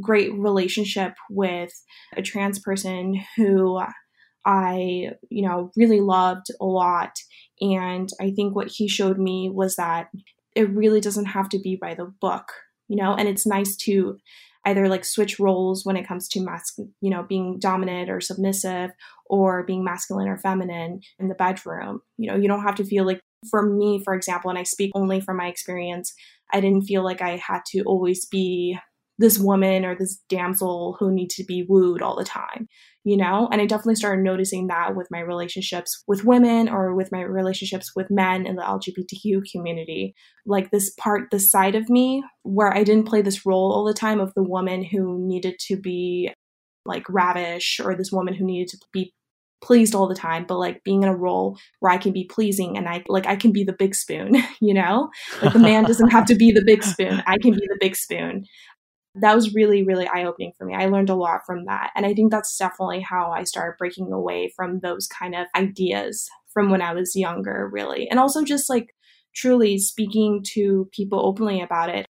[0.00, 1.72] great relationship with
[2.16, 3.80] a trans person who
[4.44, 7.12] I, you know, really loved a lot.
[7.60, 10.08] And I think what he showed me was that
[10.54, 12.52] it really doesn't have to be by the book
[12.88, 14.18] you know, and it's nice to
[14.64, 18.90] either like switch roles when it comes to mask, you know, being dominant or submissive
[19.26, 22.00] or being masculine or feminine in the bedroom.
[22.16, 23.20] You know, you don't have to feel like
[23.50, 26.12] for me, for example, and I speak only from my experience,
[26.52, 28.78] I didn't feel like I had to always be
[29.18, 32.68] this woman or this damsel who needs to be wooed all the time
[33.08, 33.48] you know?
[33.50, 37.92] And I definitely started noticing that with my relationships with women or with my relationships
[37.96, 40.14] with men in the LGBTQ community.
[40.44, 43.94] Like this part, the side of me where I didn't play this role all the
[43.94, 46.30] time of the woman who needed to be
[46.84, 49.14] like ravish or this woman who needed to be
[49.60, 52.78] pleased all the time but like being in a role where i can be pleasing
[52.78, 55.10] and i like i can be the big spoon you know
[55.42, 57.96] like the man doesn't have to be the big spoon i can be the big
[57.96, 58.44] spoon
[59.20, 60.74] that was really, really eye opening for me.
[60.74, 61.90] I learned a lot from that.
[61.94, 66.28] And I think that's definitely how I started breaking away from those kind of ideas
[66.52, 68.08] from when I was younger, really.
[68.08, 68.94] And also just like
[69.34, 72.06] truly speaking to people openly about it.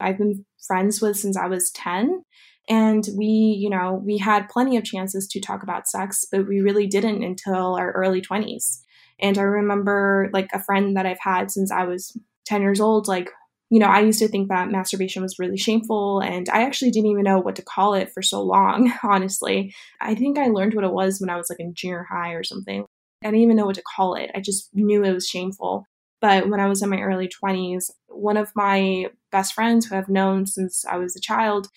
[0.00, 2.22] I've been friends with since I was 10.
[2.68, 6.60] And we, you know, we had plenty of chances to talk about sex, but we
[6.60, 8.80] really didn't until our early 20s.
[9.20, 13.08] And I remember like a friend that I've had since I was 10 years old,
[13.08, 13.30] like,
[13.70, 17.10] you know, I used to think that masturbation was really shameful, and I actually didn't
[17.10, 19.74] even know what to call it for so long, honestly.
[20.00, 22.42] I think I learned what it was when I was like in junior high or
[22.42, 22.84] something.
[23.22, 24.30] I didn't even know what to call it.
[24.34, 25.84] I just knew it was shameful.
[26.20, 30.08] But when I was in my early 20s, one of my best friends who I've
[30.08, 31.68] known since I was a child,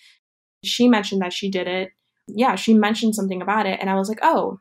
[0.64, 1.90] she mentioned that she did it.
[2.26, 3.78] Yeah, she mentioned something about it.
[3.80, 4.60] And I was like, oh,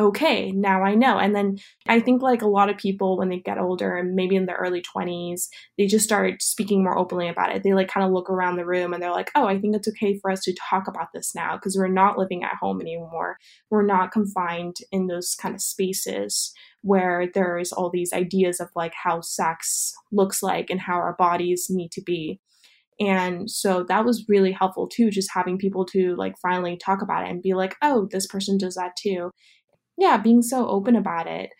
[0.00, 1.18] okay, now I know.
[1.18, 4.34] And then I think like a lot of people when they get older and maybe
[4.34, 7.62] in their early 20s, they just start speaking more openly about it.
[7.62, 9.88] They like kind of look around the room and they're like, "Oh, I think it's
[9.88, 13.36] okay for us to talk about this now because we're not living at home anymore.
[13.70, 18.94] We're not confined in those kind of spaces where there's all these ideas of like
[18.94, 22.40] how sex looks like and how our bodies need to be."
[22.98, 27.24] And so that was really helpful too, just having people to like finally talk about
[27.24, 29.30] it and be like, oh, this person does that too
[30.00, 31.50] yeah, being so open about it.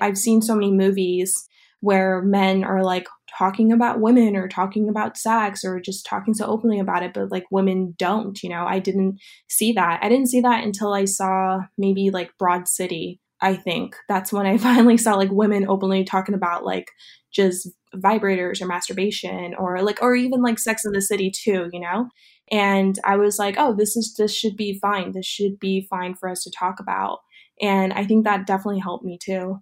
[0.00, 1.46] I've seen so many movies
[1.80, 3.06] where men are like
[3.38, 7.30] talking about women or talking about sex or just talking so openly about it, but
[7.30, 8.64] like women don't, you know.
[8.66, 10.00] I didn't see that.
[10.02, 13.20] I didn't see that until I saw maybe like Broad City.
[13.40, 16.90] I think that's when I finally saw like women openly talking about like
[17.32, 21.80] just vibrators or masturbation or like or even like sex in the city too, you
[21.80, 22.08] know?
[22.50, 25.12] And I was like, oh, this is this should be fine.
[25.12, 27.18] This should be fine for us to talk about.
[27.60, 29.60] And I think that definitely helped me too.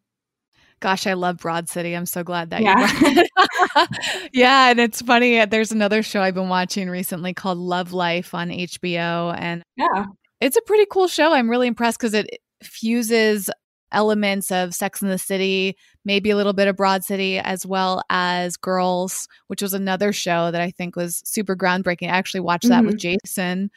[0.80, 1.96] Gosh, I love Broad City.
[1.96, 3.86] I'm so glad that yeah.
[4.32, 5.40] yeah, and it's funny.
[5.40, 10.04] Uh, there's another show I've been watching recently called Love Life on HBO, and yeah,
[10.42, 11.32] it's a pretty cool show.
[11.32, 12.28] I'm really impressed because it
[12.62, 13.48] fuses
[13.90, 18.02] elements of Sex in the City, maybe a little bit of Broad City, as well
[18.10, 22.08] as Girls, which was another show that I think was super groundbreaking.
[22.08, 22.88] I actually watched that mm-hmm.
[22.88, 23.70] with Jason,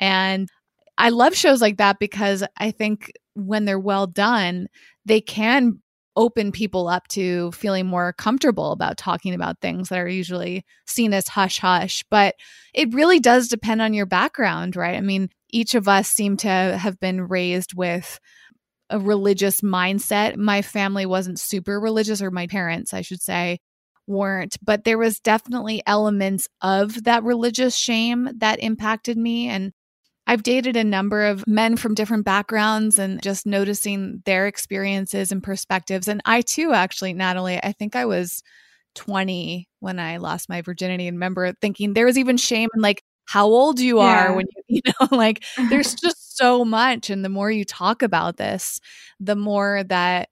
[0.00, 0.48] and
[0.98, 3.12] I love shows like that because I think
[3.46, 4.68] when they're well done,
[5.04, 5.80] they can
[6.16, 11.14] open people up to feeling more comfortable about talking about things that are usually seen
[11.14, 12.04] as hush hush.
[12.10, 12.34] But
[12.74, 14.96] it really does depend on your background, right?
[14.96, 18.18] I mean, each of us seem to have been raised with
[18.90, 20.36] a religious mindset.
[20.36, 23.60] My family wasn't super religious, or my parents, I should say,
[24.06, 29.48] weren't, but there was definitely elements of that religious shame that impacted me.
[29.48, 29.72] And
[30.30, 35.42] I've dated a number of men from different backgrounds and just noticing their experiences and
[35.42, 36.06] perspectives.
[36.06, 38.44] And I too, actually, Natalie, I think I was
[38.94, 43.02] 20 when I lost my virginity and remember thinking there was even shame in like
[43.24, 44.36] how old you are yeah.
[44.36, 47.10] when you, you know, like there's just so much.
[47.10, 48.78] And the more you talk about this,
[49.18, 50.28] the more that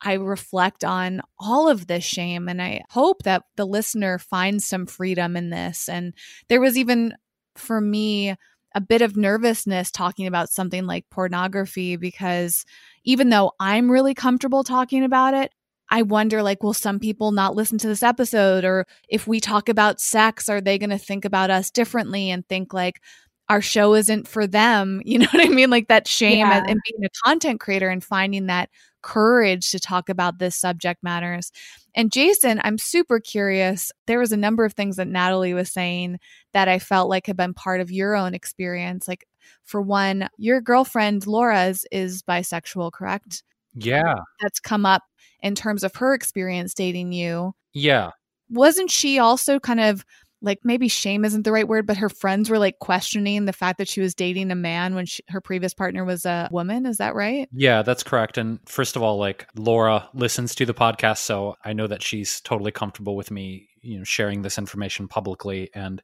[0.00, 2.48] I reflect on all of this shame.
[2.48, 5.88] And I hope that the listener finds some freedom in this.
[5.88, 6.14] And
[6.48, 7.14] there was even
[7.54, 8.34] for me,
[8.76, 12.66] a bit of nervousness talking about something like pornography because
[13.04, 15.50] even though I'm really comfortable talking about it,
[15.88, 19.70] I wonder like will some people not listen to this episode or if we talk
[19.70, 23.00] about sex are they going to think about us differently and think like
[23.48, 25.70] our show isn't for them, you know what I mean?
[25.70, 26.58] Like that shame yeah.
[26.58, 28.68] and, and being a content creator and finding that
[29.06, 31.52] courage to talk about this subject matters.
[31.94, 33.92] And Jason, I'm super curious.
[34.06, 36.18] There was a number of things that Natalie was saying
[36.52, 39.06] that I felt like had been part of your own experience.
[39.06, 39.24] Like,
[39.62, 43.44] for one, your girlfriend Laura is, is bisexual, correct?
[43.74, 44.16] Yeah.
[44.42, 45.04] That's come up
[45.40, 47.54] in terms of her experience dating you.
[47.72, 48.10] Yeah.
[48.50, 50.04] Wasn't she also kind of
[50.42, 53.78] like maybe shame isn't the right word, but her friends were like questioning the fact
[53.78, 56.86] that she was dating a man when she, her previous partner was a woman.
[56.86, 57.48] Is that right?
[57.52, 58.38] Yeah, that's correct.
[58.38, 62.40] And first of all, like Laura listens to the podcast, so I know that she's
[62.40, 65.70] totally comfortable with me, you know, sharing this information publicly.
[65.74, 66.02] And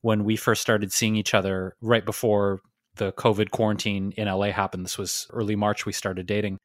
[0.00, 2.60] when we first started seeing each other right before
[2.96, 6.58] the COVID quarantine in LA happened, this was early March, we started dating.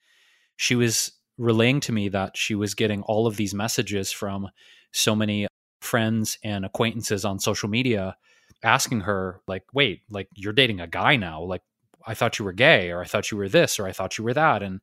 [0.56, 4.50] She was relaying to me that she was getting all of these messages from
[4.92, 5.48] so many
[5.82, 8.18] friends and acquaintances on social media
[8.64, 11.42] asking her like wait like you're dating a guy now.
[11.44, 11.62] Like
[12.06, 14.24] i thought you were gay or i thought you were this or i thought you
[14.24, 14.64] were that.
[14.64, 14.82] And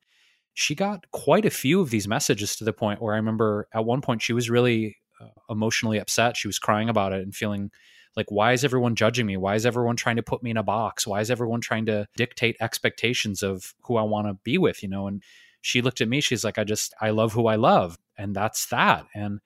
[0.53, 3.85] she got quite a few of these messages to the point where i remember at
[3.85, 6.35] one point she was really uh, emotionally upset.
[6.35, 7.71] She was crying about it and feeling
[8.15, 9.37] like why is everyone judging me?
[9.37, 11.05] Why is everyone trying to put me in a box?
[11.05, 14.81] Why is everyone trying to dictate expectations of who i want to be with?
[14.83, 15.21] You know and
[15.61, 16.21] she looked at me.
[16.21, 17.97] She's like i just i love who i love.
[18.17, 19.05] And that's that.
[19.13, 19.39] And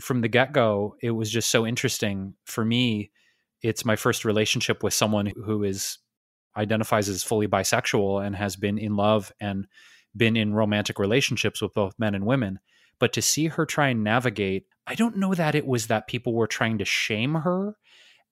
[0.00, 3.10] from the get go, it was just so interesting for me.
[3.62, 5.98] It's my first relationship with someone who is
[6.56, 9.66] identifies as fully bisexual and has been in love and
[10.16, 12.58] been in romantic relationships with both men and women.
[12.98, 16.32] But to see her try and navigate, I don't know that it was that people
[16.32, 17.76] were trying to shame her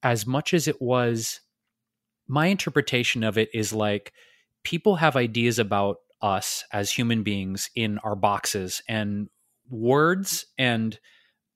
[0.02, 1.40] as much as it was
[2.26, 4.12] my interpretation of it is like
[4.62, 9.28] people have ideas about us as human beings in our boxes and
[9.68, 10.98] words and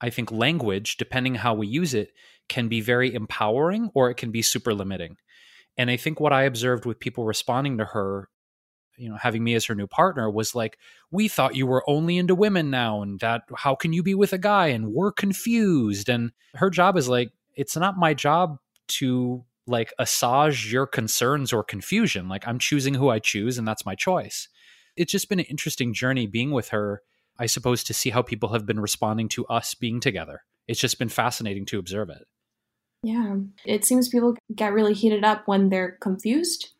[0.01, 2.13] I think language, depending how we use it,
[2.49, 5.17] can be very empowering or it can be super limiting.
[5.77, 8.29] And I think what I observed with people responding to her,
[8.97, 10.79] you know, having me as her new partner was like,
[11.11, 14.33] we thought you were only into women now, and that how can you be with
[14.33, 14.69] a guy?
[14.69, 16.09] And we're confused.
[16.09, 21.63] And her job is like, it's not my job to like assuage your concerns or
[21.63, 22.29] confusion.
[22.29, 24.49] Like I'm choosing who I choose, and that's my choice.
[24.97, 27.03] It's just been an interesting journey being with her
[27.39, 30.43] I suppose, to see how people have been responding to us being together.
[30.67, 32.27] It's just been fascinating to observe it.
[33.03, 33.37] Yeah.
[33.65, 36.71] It seems people get really heated up when they're confused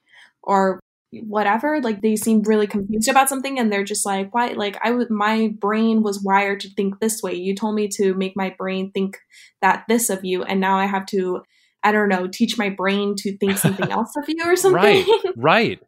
[0.43, 0.81] or
[1.13, 1.81] whatever.
[1.81, 4.49] Like they seem really confused about something and they're just like why?
[4.49, 7.35] Like i would my brain was wired to think this way.
[7.35, 9.19] You told me to make my brain think
[9.63, 11.43] that this of you and now i have to
[11.83, 14.75] i don't know teach my brain to think something else of you or something.
[14.75, 15.07] Right
[15.37, 15.81] right.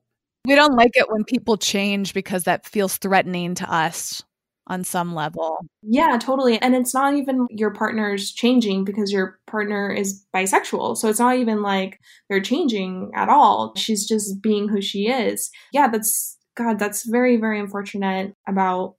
[0.47, 4.23] We don't like it when people change because that feels threatening to us
[4.71, 5.59] on some level.
[5.83, 6.59] Yeah, totally.
[6.63, 10.97] And it's not even your partner's changing because your partner is bisexual.
[10.97, 11.99] So it's not even like
[12.29, 13.75] they're changing at all.
[13.77, 15.51] She's just being who she is.
[15.73, 18.95] Yeah, that's God, that's very, very unfortunate about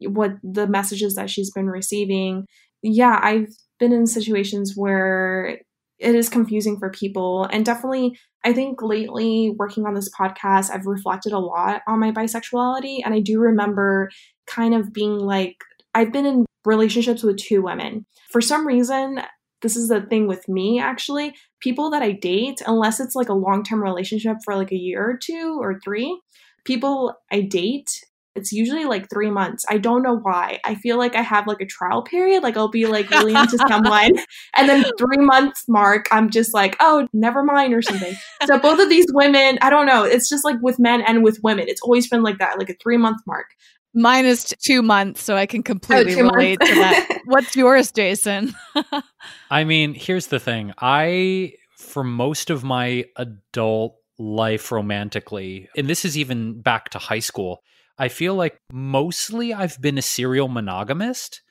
[0.00, 2.46] what the messages that she's been receiving.
[2.82, 3.48] Yeah, I've
[3.80, 5.58] been in situations where
[5.98, 7.44] it is confusing for people.
[7.44, 12.12] And definitely, I think lately working on this podcast, I've reflected a lot on my
[12.12, 12.98] bisexuality.
[13.04, 14.10] And I do remember
[14.46, 15.56] kind of being like,
[15.94, 18.04] I've been in relationships with two women.
[18.30, 19.20] For some reason,
[19.62, 21.34] this is the thing with me actually.
[21.60, 25.02] People that I date, unless it's like a long term relationship for like a year
[25.02, 26.20] or two or three,
[26.64, 28.04] people I date
[28.36, 29.64] it's usually like three months.
[29.68, 30.60] I don't know why.
[30.64, 32.42] I feel like I have like a trial period.
[32.42, 34.12] Like I'll be like really into someone,
[34.56, 38.14] and then three months mark, I'm just like, oh, never mind or something.
[38.44, 40.04] So both of these women, I don't know.
[40.04, 41.66] It's just like with men and with women.
[41.68, 43.46] It's always been like that, like a three month mark.
[43.94, 47.20] Mine is two months, so I can oh, completely oh, relate to that.
[47.24, 48.54] What's yours, Jason?
[49.50, 50.74] I mean, here's the thing.
[50.78, 57.20] I, for most of my adult life romantically, and this is even back to high
[57.20, 57.62] school,
[57.98, 61.42] I feel like mostly I've been a serial monogamist,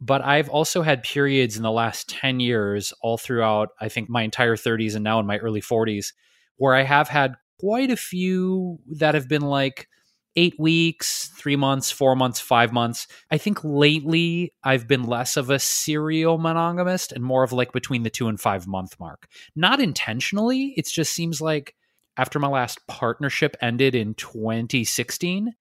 [0.00, 4.22] but I've also had periods in the last 10 years, all throughout, I think, my
[4.22, 6.08] entire 30s and now in my early 40s,
[6.56, 9.88] where I have had quite a few that have been like
[10.36, 13.06] eight weeks, three months, four months, five months.
[13.30, 18.02] I think lately I've been less of a serial monogamist and more of like between
[18.02, 19.28] the two and five month mark.
[19.54, 21.74] Not intentionally, it just seems like
[22.18, 25.52] after my last partnership ended in 2016,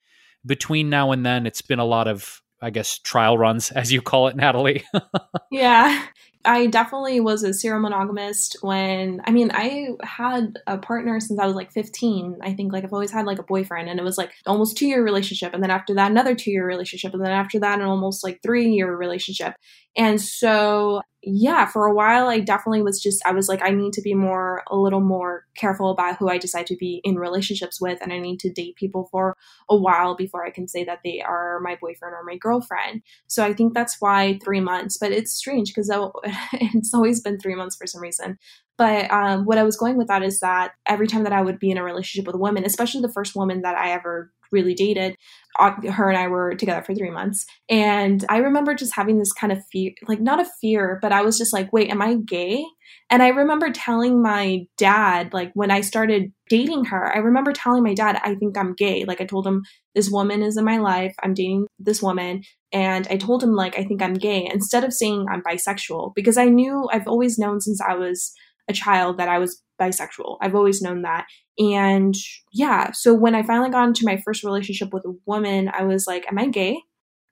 [0.46, 4.02] between now and then, it's been a lot of, I guess, trial runs, as you
[4.02, 4.84] call it, Natalie.
[5.52, 6.06] yeah.
[6.46, 11.48] I definitely was a serial monogamist when I mean I had a partner since I
[11.48, 12.38] was like 15.
[12.41, 14.86] I think like I've always had like a boyfriend and it was like almost 2
[14.86, 17.86] year relationship and then after that another 2 year relationship and then after that an
[17.86, 19.56] almost like 3 year relationship.
[19.98, 23.93] And so yeah, for a while, I definitely was just, I was like, I need
[23.93, 27.82] to be more, a little more careful about who I decide to be in relationships
[27.82, 28.00] with.
[28.02, 29.36] And I need to date people for
[29.68, 33.02] a while before I can say that they are my boyfriend or my girlfriend.
[33.26, 35.89] So I think that's why three months, but it's strange because
[36.54, 38.38] it's always been three months for some reason.
[38.78, 41.59] But um, what I was going with that is that every time that I would
[41.59, 44.73] be in a relationship with a woman, especially the first woman that I ever really
[44.73, 45.15] dated.
[45.59, 47.45] Uh, her and I were together for three months.
[47.69, 51.21] And I remember just having this kind of fear, like not a fear, but I
[51.21, 52.63] was just like, wait, am I gay?
[53.09, 57.84] And I remember telling my dad, like when I started dating her, I remember telling
[57.84, 59.05] my dad, I think I'm gay.
[59.05, 59.63] Like I told him,
[59.93, 61.15] this woman is in my life.
[61.23, 62.43] I'm dating this woman.
[62.73, 66.38] And I told him, like, I think I'm gay instead of saying I'm bisexual because
[66.38, 68.34] I knew I've always known since I was
[68.68, 70.38] a child that I was bisexual.
[70.41, 71.26] I've always known that.
[71.57, 72.16] And
[72.51, 76.07] yeah, so when I finally got into my first relationship with a woman, I was
[76.07, 76.80] like, am I gay?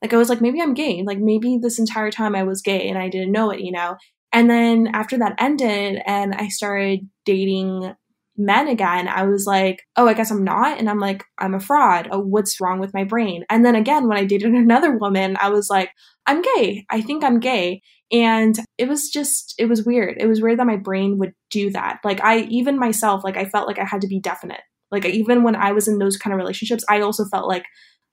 [0.01, 1.03] Like, I was like, maybe I'm gay.
[1.05, 3.95] Like, maybe this entire time I was gay and I didn't know it, you know?
[4.33, 7.93] And then after that ended and I started dating
[8.35, 10.79] men again, I was like, oh, I guess I'm not.
[10.79, 12.09] And I'm like, I'm a fraud.
[12.11, 13.45] Oh, what's wrong with my brain?
[13.49, 15.91] And then again, when I dated another woman, I was like,
[16.25, 16.85] I'm gay.
[16.89, 17.81] I think I'm gay.
[18.13, 20.17] And it was just, it was weird.
[20.19, 21.99] It was weird that my brain would do that.
[22.03, 24.61] Like, I, even myself, like, I felt like I had to be definite.
[24.91, 27.65] Like, even when I was in those kind of relationships, I also felt like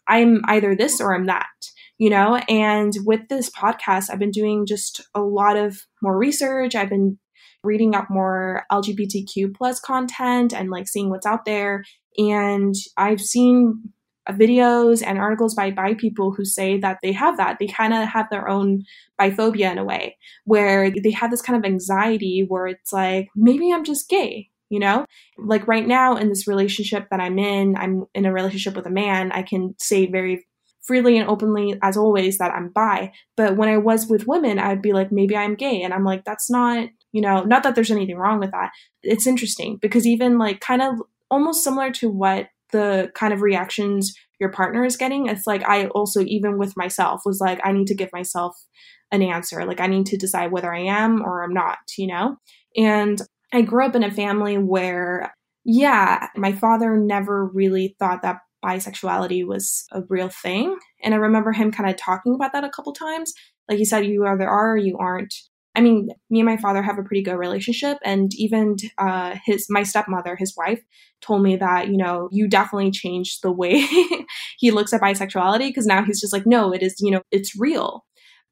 [0.09, 1.47] I'm either this or I'm that
[1.99, 6.75] you know and with this podcast i've been doing just a lot of more research
[6.75, 7.19] i've been
[7.63, 11.85] reading up more LGBTQ plus content and like seeing what's out there.
[12.17, 13.93] And I've seen
[14.37, 17.59] videos and articles by bi people who say that they have that.
[17.59, 18.85] They kind of have their own
[19.21, 23.73] biphobia in a way, where they have this kind of anxiety where it's like, maybe
[23.73, 24.51] I'm just gay.
[24.71, 25.05] you know?
[25.37, 28.91] Like right now in this relationship that I'm in, I'm in a relationship with a
[28.91, 29.33] man.
[29.33, 30.47] I can say very
[30.81, 33.13] freely and openly as always that I'm bi.
[33.37, 35.83] But when I was with women, I'd be like, maybe I'm gay.
[35.83, 38.71] And I'm like, that's not, you know, not that there's anything wrong with that.
[39.03, 44.15] It's interesting because even like kind of almost similar to what the kind of reactions
[44.39, 47.87] your partner is getting, it's like I also, even with myself, was like, I need
[47.89, 48.57] to give myself
[49.13, 49.65] an answer.
[49.65, 52.37] Like I need to decide whether I am or I'm not, you know?
[52.77, 53.21] And
[53.53, 59.47] I grew up in a family where, yeah, my father never really thought that bisexuality
[59.47, 60.77] was a real thing.
[61.03, 63.33] And I remember him kind of talking about that a couple times.
[63.69, 65.35] Like he said, you either are or you aren't.
[65.75, 69.67] I mean, me and my father have a pretty good relationship, and even uh, his
[69.71, 70.81] my stepmother, his wife,
[71.21, 73.87] told me that you know you definitely changed the way
[74.59, 77.59] he looks at bisexuality because now he's just like, no, it is you know it's
[77.59, 78.05] real.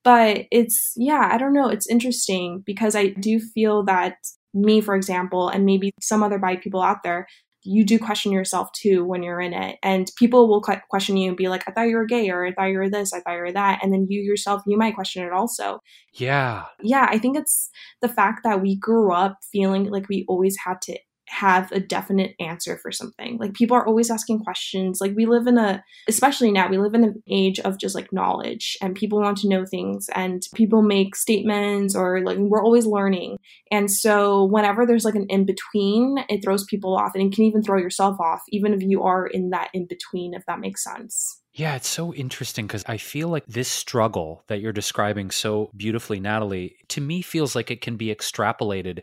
[0.05, 1.69] But it's yeah, I don't know.
[1.69, 4.17] It's interesting because I do feel that
[4.55, 7.27] me, for example, and maybe some other bi people out there,
[7.69, 9.79] you do question yourself too when you're in it.
[9.83, 12.53] And people will question you and be like, I thought you were gay, or I
[12.53, 13.81] thought you were this, I thought you were that.
[13.83, 15.81] And then you yourself, you might question it also.
[16.15, 16.65] Yeah.
[16.83, 17.07] Yeah.
[17.11, 20.99] I think it's the fact that we grew up feeling like we always had to
[21.29, 23.39] have a definite answer for something.
[23.39, 25.01] Like people are always asking questions.
[25.01, 28.13] Like we live in a, especially now, we live in an age of just like
[28.13, 32.87] knowledge and people want to know things and people make statements or like we're always
[32.87, 33.39] learning.
[33.71, 37.45] And so whenever there's like an in between, it throws people off and it can
[37.45, 40.83] even throw yourself off, even if you are in that in between, if that makes
[40.83, 41.41] sense.
[41.55, 46.21] Yeah, it's so interesting because I feel like this struggle that you're describing so beautifully,
[46.21, 49.01] Natalie, to me feels like it can be extrapolated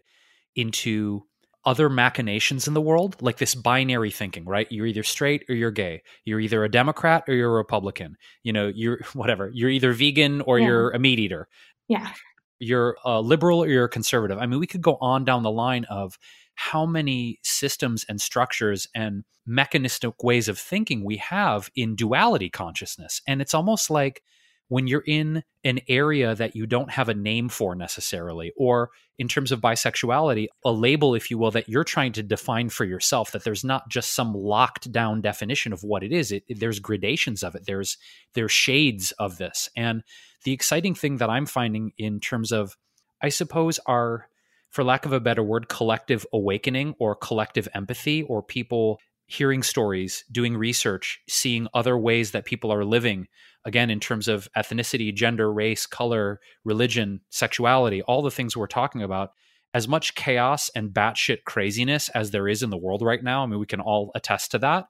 [0.56, 1.24] into
[1.66, 4.68] other machinations in the world, like this binary thinking, right?
[4.72, 6.04] You're either straight or you're gay.
[6.24, 8.18] You're either a Democrat or you're a Republican.
[8.44, 9.50] You know, you're whatever.
[9.54, 10.68] You're either vegan or yeah.
[10.68, 11.48] you're a meat eater.
[11.88, 12.12] Yeah.
[12.60, 14.38] You're a liberal or you're a conservative.
[14.38, 16.18] I mean, we could go on down the line of
[16.56, 23.22] how many systems and structures and mechanistic ways of thinking we have in duality consciousness.
[23.28, 24.24] And it's almost like
[24.68, 29.28] when you're in an area that you don't have a name for necessarily, or in
[29.28, 33.32] terms of bisexuality, a label, if you will, that you're trying to define for yourself,
[33.32, 36.32] that there's not just some locked down definition of what it is.
[36.32, 37.66] It, there's gradations of it.
[37.66, 37.98] There's
[38.34, 39.70] there's shades of this.
[39.76, 40.04] And
[40.44, 42.76] the exciting thing that I'm finding in terms of,
[43.22, 44.28] I suppose, our
[44.72, 50.24] for lack of a better word, collective awakening or collective empathy, or people hearing stories,
[50.32, 53.28] doing research, seeing other ways that people are living,
[53.66, 59.02] again, in terms of ethnicity, gender, race, color, religion, sexuality, all the things we're talking
[59.02, 59.32] about,
[59.74, 63.46] as much chaos and batshit craziness as there is in the world right now, I
[63.46, 64.86] mean, we can all attest to that.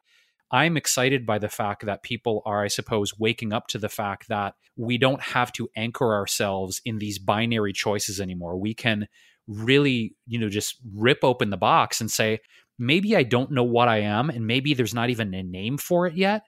[0.51, 4.27] I'm excited by the fact that people are, I suppose, waking up to the fact
[4.27, 8.57] that we don't have to anchor ourselves in these binary choices anymore.
[8.57, 9.07] We can
[9.47, 12.39] really, you know, just rip open the box and say,
[12.77, 16.07] maybe I don't know what I am, and maybe there's not even a name for
[16.07, 16.43] it yet.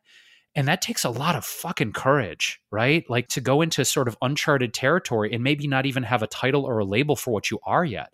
[0.55, 3.07] And that takes a lot of fucking courage, right?
[3.07, 6.65] Like to go into sort of uncharted territory and maybe not even have a title
[6.65, 8.09] or a label for what you are yet.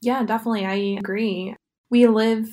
[0.00, 0.64] Yeah, definitely.
[0.64, 1.56] I agree.
[1.90, 2.48] We live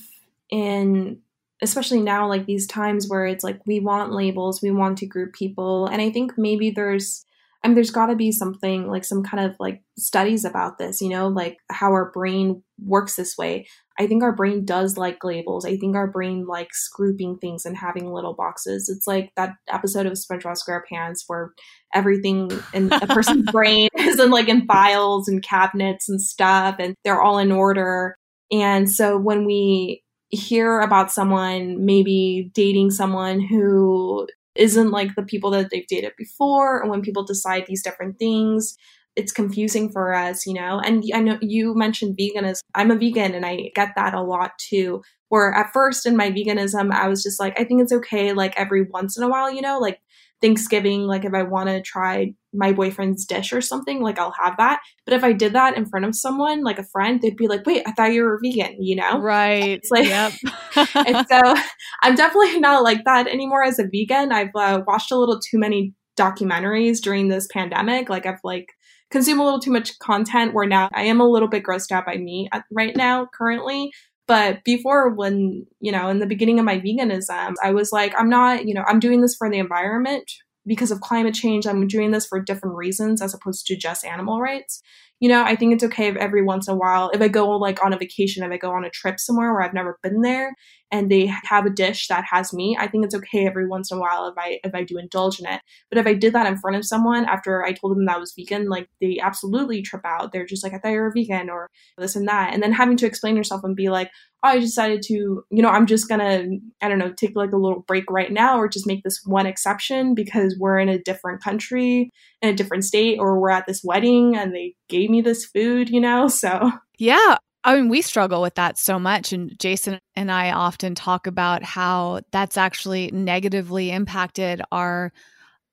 [0.49, 1.19] in,
[1.61, 5.33] especially now, like these times where it's like we want labels, we want to group
[5.33, 5.85] people.
[5.85, 7.23] And I think maybe there's
[7.65, 11.01] I mean, there's got to be something like some kind of like studies about this,
[11.01, 13.65] you know, like how our brain works this way.
[13.97, 15.65] I think our brain does like labels.
[15.65, 18.87] I think our brain likes grouping things and having little boxes.
[18.87, 21.53] It's like that episode of SpongeBob SquarePants where
[21.91, 26.93] everything in a person's brain is in like in files and cabinets and stuff, and
[27.03, 28.15] they're all in order.
[28.51, 35.51] And so when we hear about someone maybe dating someone who isn't like the people
[35.51, 38.75] that they've dated before or when people decide these different things
[39.15, 40.81] it's confusing for us you know?
[40.83, 42.59] And i know you mentioned veganism.
[42.73, 45.01] I'm a vegan and i get that a lot too.
[45.29, 48.53] Where at first in my veganism i was just like i think it's okay like
[48.57, 49.79] every once in a while you know?
[49.79, 49.99] Like
[50.41, 54.57] Thanksgiving, like if I want to try my boyfriend's dish or something, like I'll have
[54.57, 54.81] that.
[55.05, 57.65] But if I did that in front of someone, like a friend, they'd be like,
[57.65, 59.19] wait, I thought you were vegan, you know?
[59.19, 59.69] Right.
[59.69, 60.33] It's like, yep.
[60.95, 61.55] and so
[62.03, 64.31] I'm definitely not like that anymore as a vegan.
[64.31, 68.09] I've uh, watched a little too many documentaries during this pandemic.
[68.09, 68.67] Like I've like
[69.11, 72.05] consumed a little too much content where now I am a little bit grossed out
[72.05, 73.91] by meat right now currently.
[74.27, 78.29] But before, when, you know, in the beginning of my veganism, I was like, I'm
[78.29, 80.31] not, you know, I'm doing this for the environment
[80.65, 81.67] because of climate change.
[81.67, 84.81] I'm doing this for different reasons as opposed to just animal rights
[85.19, 87.49] you know, I think it's okay if every once in a while, if I go
[87.51, 90.21] like on a vacation, if I go on a trip somewhere where I've never been
[90.21, 90.53] there
[90.95, 93.97] and they have a dish that has meat, I think it's okay every once in
[93.97, 95.61] a while if I if I do indulge in it.
[95.89, 98.19] But if I did that in front of someone after I told them that I
[98.19, 100.31] was vegan, like they absolutely trip out.
[100.31, 102.53] They're just like, I thought you were vegan or this and that.
[102.53, 104.09] And then having to explain yourself and be like,
[104.41, 106.45] oh, I decided to, you know, I'm just gonna,
[106.81, 109.45] I don't know, take like a little break right now or just make this one
[109.45, 112.09] exception because we're in a different country,
[112.41, 115.89] in a different state, or we're at this wedding and they gave me this food,
[115.89, 116.29] you know?
[116.45, 117.37] So, yeah.
[117.65, 119.33] I mean, we struggle with that so much.
[119.33, 125.11] And Jason and I often talk about how that's actually negatively impacted our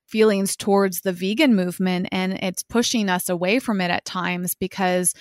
[0.08, 5.14] feelings towards the vegan movement and it's pushing us away from it at times because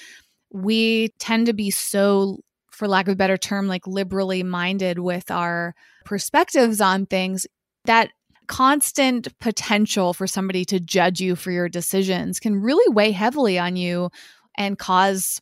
[0.53, 2.39] we tend to be so
[2.71, 7.47] for lack of a better term like liberally minded with our perspectives on things
[7.85, 8.09] that
[8.47, 13.77] constant potential for somebody to judge you for your decisions can really weigh heavily on
[13.77, 14.09] you
[14.57, 15.39] and cause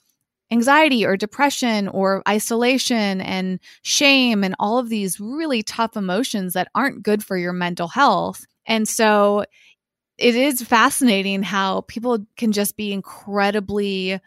[0.52, 6.70] anxiety or depression or isolation and shame and all of these really tough emotions that
[6.74, 8.46] aren't good for your mental health.
[8.66, 9.46] And so
[10.18, 14.20] it is fascinating how people can just be incredibly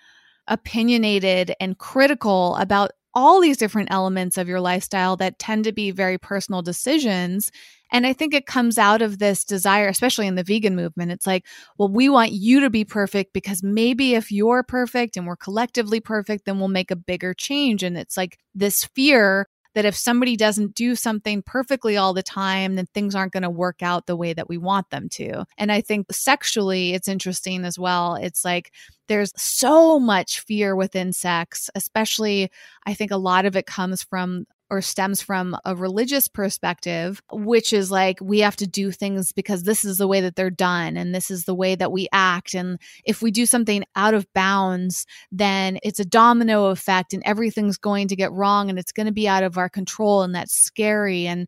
[0.49, 5.90] opinionated and critical about all these different elements of your lifestyle that tend to be
[5.90, 7.50] very personal decisions.
[7.90, 11.12] And I think it comes out of this desire, especially in the vegan movement.
[11.12, 11.46] It's like,
[11.76, 16.00] well, we want you to be perfect because maybe if you're perfect and we're collectively
[16.00, 17.82] perfect, then we'll make a bigger change.
[17.82, 22.77] And it's like this fear that if somebody doesn't do something perfectly all the time,
[22.77, 25.45] then things aren't going to work out the way that we want them to.
[25.59, 28.14] And I think sexually, it's interesting as well.
[28.14, 28.73] It's like
[29.09, 32.51] there's so much fear within sex, especially
[32.87, 37.75] I think a lot of it comes from or stems from a religious perspective, which
[37.75, 40.97] is like we have to do things because this is the way that they're done
[40.97, 42.55] and this is the way that we act.
[42.55, 47.77] And if we do something out of bounds, then it's a domino effect and everything's
[47.77, 50.23] going to get wrong and it's going to be out of our control.
[50.23, 51.27] And that's scary.
[51.27, 51.47] And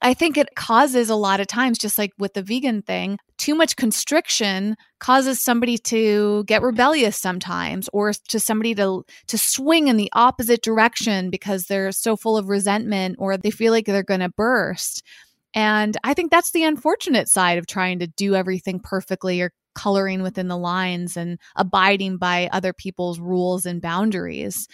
[0.00, 3.54] I think it causes a lot of times, just like with the vegan thing, too
[3.54, 9.96] much constriction causes somebody to get rebellious sometimes or to somebody to to swing in
[9.96, 14.20] the opposite direction because they're so full of resentment or they feel like they're going
[14.20, 15.02] to burst.
[15.54, 20.22] And I think that's the unfortunate side of trying to do everything perfectly or coloring
[20.22, 24.68] within the lines and abiding by other people's rules and boundaries.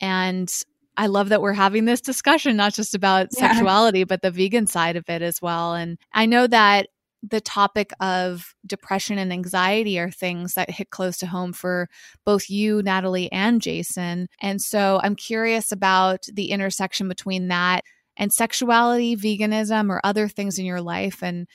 [0.00, 0.52] And
[0.98, 3.52] I love that we're having this discussion, not just about yeah.
[3.52, 5.74] sexuality, but the vegan side of it as well.
[5.74, 6.88] And I know that
[7.22, 11.88] the topic of depression and anxiety are things that hit close to home for
[12.24, 14.28] both you, Natalie, and Jason.
[14.42, 17.84] And so I'm curious about the intersection between that
[18.16, 21.46] and sexuality, veganism, or other things in your life and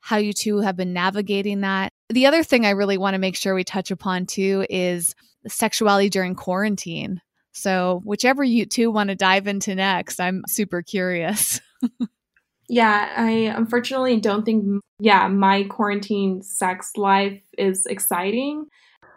[0.00, 1.92] how you two have been navigating that.
[2.10, 5.14] The other thing I really want to make sure we touch upon too is
[5.48, 7.20] sexuality during quarantine.
[7.54, 11.60] So, whichever you two want to dive into next, I'm super curious.
[12.68, 18.66] yeah, I unfortunately don't think, yeah, my quarantine sex life is exciting.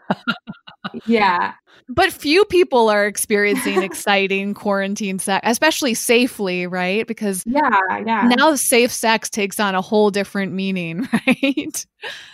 [1.07, 1.53] yeah.
[1.89, 7.07] But few people are experiencing exciting quarantine sex, especially safely, right?
[7.07, 8.29] Because yeah, yeah.
[8.35, 11.85] Now safe sex takes on a whole different meaning, right?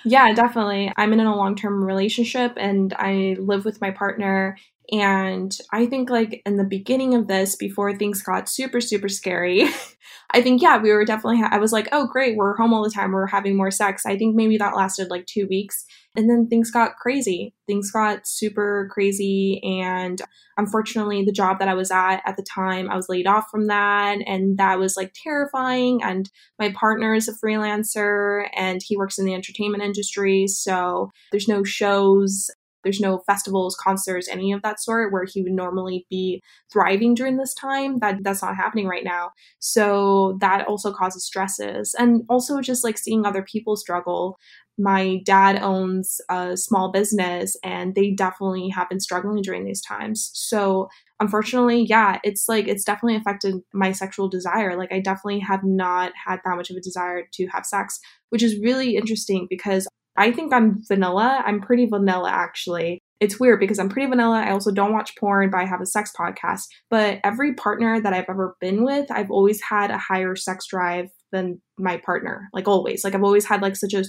[0.05, 0.91] Yeah, definitely.
[0.97, 4.57] I'm in a long-term relationship and I live with my partner
[4.91, 9.67] and I think, like, in the beginning of this, before things got super, super scary,
[10.31, 12.83] I think, yeah, we were definitely, ha- I was like, oh, great, we're home all
[12.83, 14.05] the time, we're having more sex.
[14.05, 15.85] I think maybe that lasted like two weeks.
[16.15, 17.55] And then things got crazy.
[17.65, 19.59] Things got super crazy.
[19.63, 20.21] And
[20.57, 23.67] unfortunately, the job that I was at at the time, I was laid off from
[23.67, 24.19] that.
[24.27, 26.01] And that was like terrifying.
[26.03, 26.29] And
[26.59, 30.45] my partner is a freelancer and he works in the entertainment industry.
[30.47, 32.51] So there's no shows
[32.83, 37.37] there's no festivals, concerts, any of that sort where he would normally be thriving during
[37.37, 37.99] this time.
[37.99, 39.31] That that's not happening right now.
[39.59, 41.95] So that also causes stresses.
[41.97, 44.37] And also just like seeing other people struggle.
[44.77, 50.31] My dad owns a small business and they definitely have been struggling during these times.
[50.33, 54.75] So unfortunately, yeah, it's like it's definitely affected my sexual desire.
[54.75, 58.41] Like I definitely have not had that much of a desire to have sex, which
[58.41, 61.41] is really interesting because I think I'm vanilla.
[61.45, 62.99] I'm pretty vanilla, actually.
[63.19, 64.43] It's weird because I'm pretty vanilla.
[64.45, 66.63] I also don't watch porn, but I have a sex podcast.
[66.89, 71.07] But every partner that I've ever been with, I've always had a higher sex drive
[71.31, 72.49] than my partner.
[72.53, 73.03] Like always.
[73.03, 74.03] Like I've always had like such a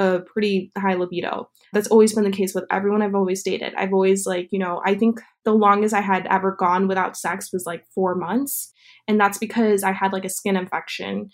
[0.00, 1.50] a pretty high libido.
[1.74, 3.74] That's always been the case with everyone I've always dated.
[3.74, 7.50] I've always like, you know, I think the longest I had ever gone without sex
[7.52, 8.72] was like 4 months
[9.10, 11.30] and that's because I had like a skin infection.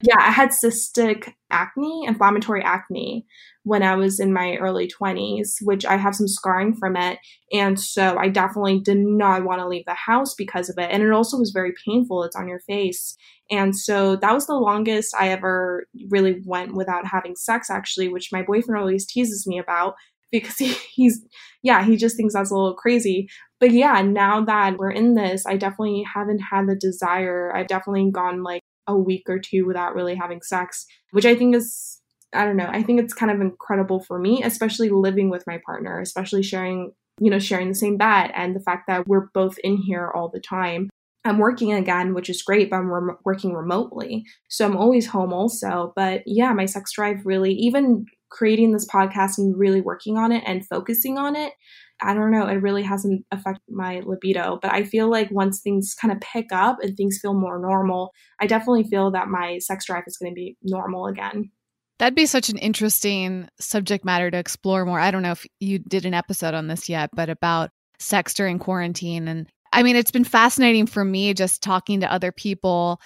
[0.00, 3.26] yeah, I had cystic acne, inflammatory acne
[3.64, 7.18] when I was in my early 20s, which I have some scarring from it.
[7.52, 10.88] And so I definitely did not want to leave the house because of it.
[10.92, 12.22] And it also was very painful.
[12.22, 13.16] It's on your face.
[13.50, 18.30] And so that was the longest I ever really went without having sex, actually, which
[18.30, 19.96] my boyfriend always teases me about
[20.30, 21.20] because he, he's,
[21.62, 23.28] yeah, he just thinks that's a little crazy.
[23.58, 27.54] But yeah, now that we're in this, I definitely haven't had the desire.
[27.54, 31.54] I've definitely gone like a week or two without really having sex, which I think
[31.54, 32.00] is
[32.32, 32.68] I don't know.
[32.70, 36.92] I think it's kind of incredible for me, especially living with my partner, especially sharing,
[37.18, 40.28] you know, sharing the same bed and the fact that we're both in here all
[40.28, 40.90] the time.
[41.24, 42.90] I'm working again, which is great, but I'm
[43.24, 44.24] working remotely.
[44.48, 45.92] So I'm always home also.
[45.94, 50.42] But yeah, my sex drive really, even creating this podcast and really working on it
[50.46, 51.52] and focusing on it,
[52.00, 54.58] I don't know, it really hasn't affected my libido.
[54.62, 58.12] But I feel like once things kind of pick up and things feel more normal,
[58.40, 61.50] I definitely feel that my sex drive is going to be normal again.
[61.98, 64.98] That'd be such an interesting subject matter to explore more.
[64.98, 67.68] I don't know if you did an episode on this yet, but about
[67.98, 69.28] sex during quarantine.
[69.28, 73.00] And I mean, it's been fascinating for me just talking to other people,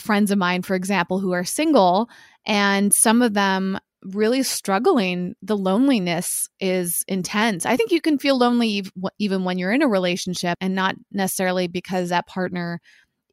[0.00, 2.08] friends of mine, for example, who are single,
[2.46, 5.34] and some of them really struggling.
[5.42, 7.66] The loneliness is intense.
[7.66, 8.84] I think you can feel lonely
[9.18, 12.80] even when you're in a relationship and not necessarily because that partner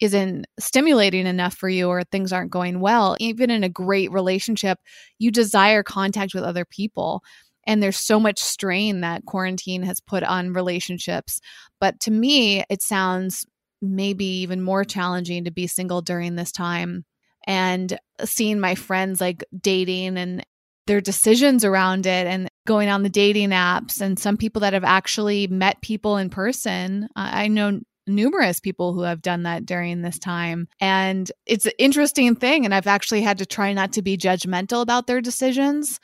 [0.02, 4.78] isn't stimulating enough for you or things aren't going well, even in a great relationship,
[5.20, 7.24] you desire contact with other people.
[7.68, 11.40] And there's so much strain that quarantine has put on relationships.
[11.80, 13.46] But to me, it sounds
[13.82, 17.06] maybe even more challenging to be single during this time.
[17.48, 20.44] And seeing my friends like dating and
[20.88, 24.84] their decisions around it and going on the dating apps and some people that have
[24.84, 27.08] actually met people in person.
[27.16, 30.68] I know numerous people who have done that during this time.
[30.80, 32.66] And it's an interesting thing.
[32.66, 36.00] And I've actually had to try not to be judgmental about their decisions.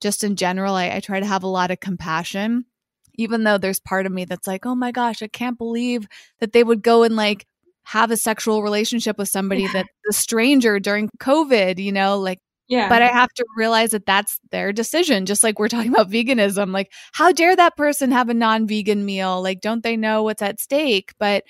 [0.00, 2.64] Just in general, I, I try to have a lot of compassion,
[3.14, 6.06] even though there's part of me that's like, oh my gosh, I can't believe
[6.40, 7.46] that they would go and like
[7.84, 9.72] have a sexual relationship with somebody yeah.
[9.72, 12.88] that the stranger during COVID, you know, like yeah.
[12.88, 15.26] But I have to realize that that's their decision.
[15.26, 16.72] Just like we're talking about veganism.
[16.72, 19.40] Like, how dare that person have a non vegan meal?
[19.40, 21.12] Like, don't they know what's at stake?
[21.18, 21.44] But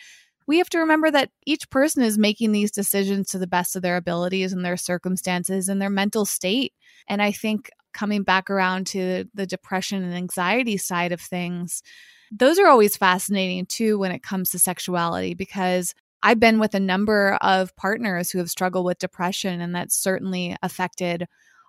[0.47, 3.83] we have to remember that each person is making these decisions to the best of
[3.83, 6.73] their abilities and their circumstances and their mental state.
[7.09, 11.83] And I think coming back around to the depression and anxiety side of things,
[12.31, 16.81] those are always fascinating too when it comes to sexuality because I've been with a
[16.81, 21.27] number of partners who have struggled with depression, and that's certainly affected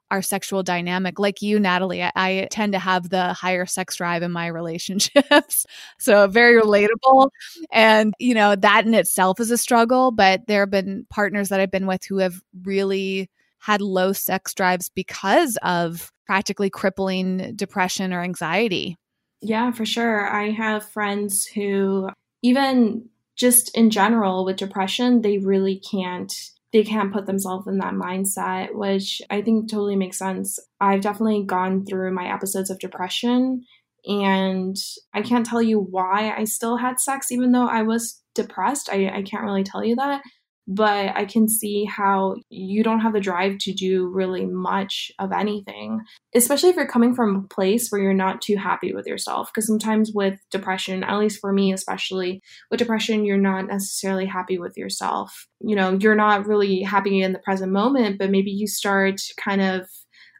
[0.09, 1.19] our sexual dynamic.
[1.19, 5.65] Like you, Natalie, I, I tend to have the higher sex drive in my relationships.
[5.99, 6.69] so very mm-hmm.
[6.69, 7.29] relatable.
[7.71, 11.59] And, you know, that in itself is a struggle, but there have been partners that
[11.59, 13.29] I've been with who have really
[13.67, 18.95] had low sex drives because of practically crippling depression or anxiety.
[19.41, 20.25] Yeah, for sure.
[20.25, 22.09] I have friends who
[22.41, 26.33] even just in general with depression, they really can't
[26.71, 30.59] they can't put themselves in that mindset, which I think totally makes sense.
[30.79, 33.65] I've definitely gone through my episodes of depression
[34.05, 34.77] and
[35.13, 38.89] I can't tell you why I still had sex even though I was depressed.
[38.89, 40.21] I, I can't really tell you that
[40.67, 45.31] but I can see how you don't have the drive to do really much of
[45.31, 46.01] anything,
[46.35, 49.49] especially if you're coming from a place where you're not too happy with yourself.
[49.49, 54.59] Because sometimes with depression, at least for me, especially with depression, you're not necessarily happy
[54.59, 55.47] with yourself.
[55.61, 59.61] You know, you're not really happy in the present moment, but maybe you start kind
[59.61, 59.87] of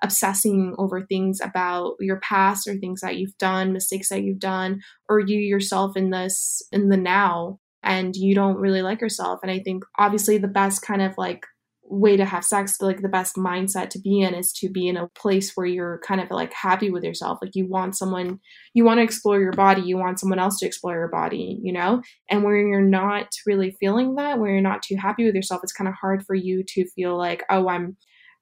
[0.03, 4.81] obsessing over things about your past or things that you've done mistakes that you've done
[5.09, 9.39] or you yourself in this in the now and you don't really like yourself.
[9.43, 11.45] And I think obviously the best kind of like
[11.89, 14.97] way to have sex, like the best mindset to be in is to be in
[14.97, 17.39] a place where you're kind of like happy with yourself.
[17.41, 18.39] Like you want someone,
[18.73, 21.71] you want to explore your body, you want someone else to explore your body, you
[21.71, 22.01] know?
[22.29, 25.71] And where you're not really feeling that, where you're not too happy with yourself, it's
[25.71, 27.95] kind of hard for you to feel like, oh, I'm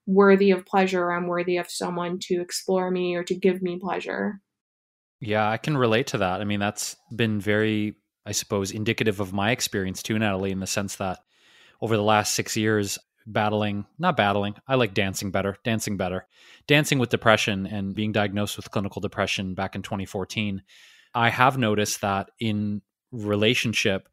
[0.06, 3.78] worthy of pleasure, or I'm worthy of someone to explore me or to give me
[3.80, 4.40] pleasure.
[5.20, 6.40] Yeah, I can relate to that.
[6.40, 7.96] I mean, that's been very
[8.26, 11.20] I suppose, indicative of my experience too, Natalie, in the sense that
[11.80, 16.26] over the last six years, battling, not battling, I like dancing better, dancing better,
[16.66, 20.62] dancing with depression and being diagnosed with clinical depression back in 2014,
[21.14, 24.08] I have noticed that in relationship,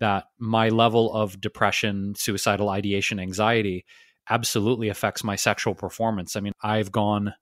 [0.00, 3.84] that my level of depression, suicidal ideation, anxiety
[4.30, 6.36] absolutely affects my sexual performance.
[6.36, 7.34] I mean, I've gone,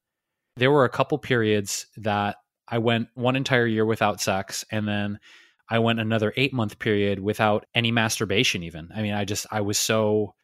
[0.56, 2.36] there were a couple periods that
[2.68, 5.18] I went one entire year without sex and then
[5.68, 8.90] I went another eight month period without any masturbation, even.
[8.94, 10.34] I mean, I just, I was so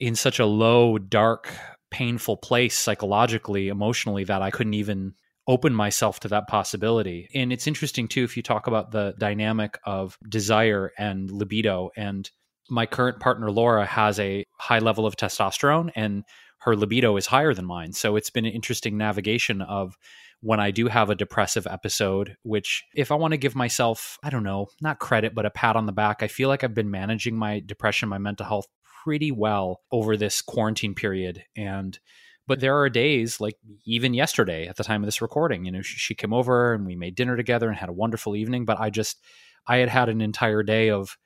[0.00, 1.50] in such a low, dark,
[1.90, 5.14] painful place psychologically, emotionally, that I couldn't even
[5.46, 7.28] open myself to that possibility.
[7.34, 11.90] And it's interesting too, if you talk about the dynamic of desire and libido.
[11.96, 12.30] And
[12.68, 16.22] my current partner, Laura, has a high level of testosterone and
[16.60, 17.92] her libido is higher than mine.
[17.92, 19.96] So it's been an interesting navigation of
[20.40, 24.30] when I do have a depressive episode, which if I want to give myself, I
[24.30, 26.90] don't know, not credit, but a pat on the back, I feel like I've been
[26.90, 28.66] managing my depression, my mental health
[29.04, 31.44] pretty well over this quarantine period.
[31.56, 31.98] And
[32.46, 35.82] but there are days like even yesterday at the time of this recording, you know,
[35.82, 38.64] she, came over and we made dinner together and had a wonderful evening.
[38.64, 39.22] But I just,
[39.66, 41.18] I had had an entire day of,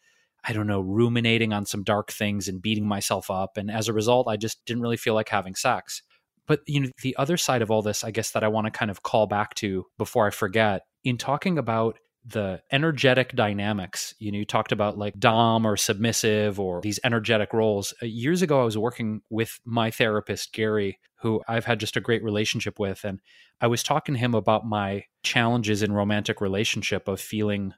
[0.45, 3.57] I don't know, ruminating on some dark things and beating myself up.
[3.57, 6.03] And as a result, I just didn't really feel like having sex.
[6.47, 8.71] But you know, the other side of all this, I guess that I want to
[8.71, 14.15] kind of call back to before I forget, in talking about the energetic dynamics.
[14.19, 17.93] You know, you talked about like Dom or submissive or these energetic roles.
[18.03, 22.01] Uh, years ago, I was working with my therapist, Gary, who I've had just a
[22.01, 23.05] great relationship with.
[23.05, 23.21] And
[23.61, 27.75] I was talking to him about my challenges in romantic relationship of feeling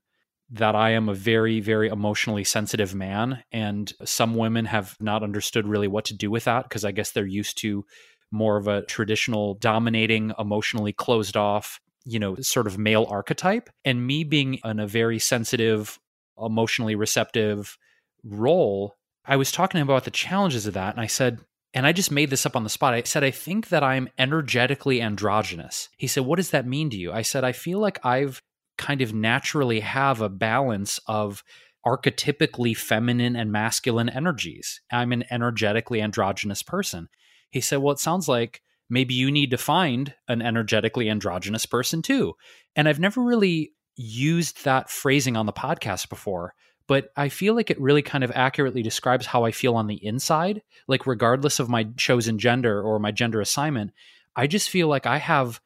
[0.51, 3.43] that I am a very, very emotionally sensitive man.
[3.51, 7.13] And some women have not understood really what to do with that because I guess
[7.13, 7.85] they're used to
[8.31, 13.71] more of a traditional dominating, emotionally closed off you know, sort of male archetype.
[13.85, 15.99] And me being in a very sensitive,
[16.39, 17.79] emotionally receptive
[18.23, 20.95] role, I was talking about the challenges of that.
[20.95, 21.41] And I said,
[21.73, 22.95] and I just made this up on the spot.
[22.95, 25.89] I said, I think that I'm energetically androgynous.
[25.97, 27.11] He said, What does that mean to you?
[27.13, 28.43] I said, I feel like I've
[28.79, 31.43] kind of naturally have a balance of
[31.85, 34.81] archetypically feminine and masculine energies.
[34.91, 37.09] I'm an energetically androgynous person.
[37.55, 42.03] He said, Well, it sounds like maybe you need to find an energetically androgynous person
[42.03, 42.35] too.
[42.75, 46.55] And I've never really used that phrasing on the podcast before,
[46.89, 50.05] but I feel like it really kind of accurately describes how I feel on the
[50.05, 50.63] inside.
[50.89, 53.93] Like, regardless of my chosen gender or my gender assignment,
[54.35, 55.61] I just feel like I have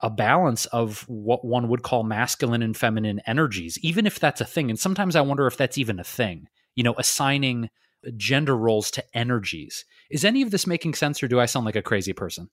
[0.00, 4.44] a balance of what one would call masculine and feminine energies, even if that's a
[4.44, 4.70] thing.
[4.70, 6.46] And sometimes I wonder if that's even a thing,
[6.76, 7.68] you know, assigning
[8.16, 9.84] gender roles to energies.
[10.10, 12.48] Is any of this making sense, or do I sound like a crazy person?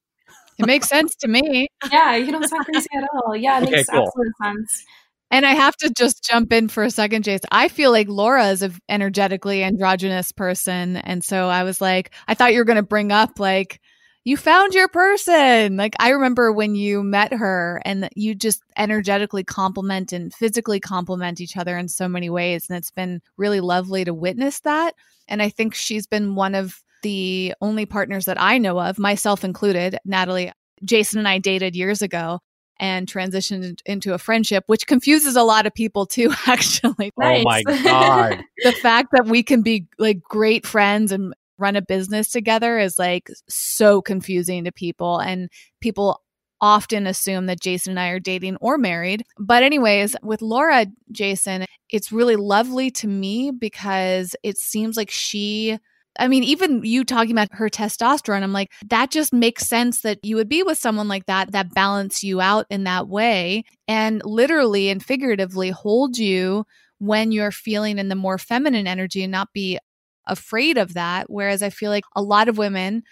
[0.58, 1.68] It makes sense to me.
[1.91, 3.36] Yeah, you don't sound crazy at all.
[3.36, 4.08] Yeah, it okay, makes cool.
[4.08, 4.86] absolute sense.
[5.32, 7.44] And I have to just jump in for a second, Jace.
[7.52, 10.98] I feel like Laura is an energetically androgynous person.
[10.98, 13.82] And so I was like, I thought you were going to bring up, like,
[14.24, 15.78] you found your person.
[15.78, 21.41] Like, I remember when you met her and you just energetically complement and physically complement
[21.41, 22.69] each other in so many ways.
[22.69, 24.95] And it's been really lovely to witness that.
[25.28, 29.43] And I think she's been one of the only partners that I know of, myself
[29.43, 30.51] included, Natalie,
[30.84, 32.39] Jason and I dated years ago
[32.80, 37.11] and transitioned into a friendship, which confuses a lot of people too, actually.
[37.17, 37.39] Nice.
[37.39, 38.43] Oh my God.
[38.63, 41.34] the fact that we can be like great friends and
[41.64, 45.20] run a business together is like so confusing to people.
[45.20, 45.49] And
[45.82, 46.22] people
[46.61, 49.24] often assume that Jason and I are dating or married.
[49.38, 55.80] But, anyways, with Laura, Jason, it's really lovely to me because it seems like she
[56.20, 60.20] I mean, even you talking about her testosterone, I'm like, that just makes sense that
[60.24, 64.22] you would be with someone like that, that balance you out in that way and
[64.24, 66.66] literally and figuratively hold you
[66.99, 69.80] when you're feeling in the more feminine energy and not be
[70.28, 71.30] afraid of that.
[71.30, 73.03] Whereas I feel like a lot of women,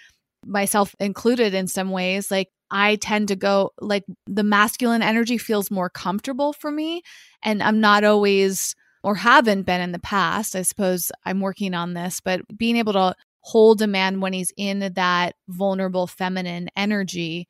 [0.45, 5.69] myself included in some ways, like I tend to go like the masculine energy feels
[5.69, 7.01] more comfortable for me.
[7.43, 10.55] And I'm not always or haven't been in the past.
[10.55, 14.53] I suppose I'm working on this, but being able to hold a man when he's
[14.55, 17.47] in that vulnerable feminine energy.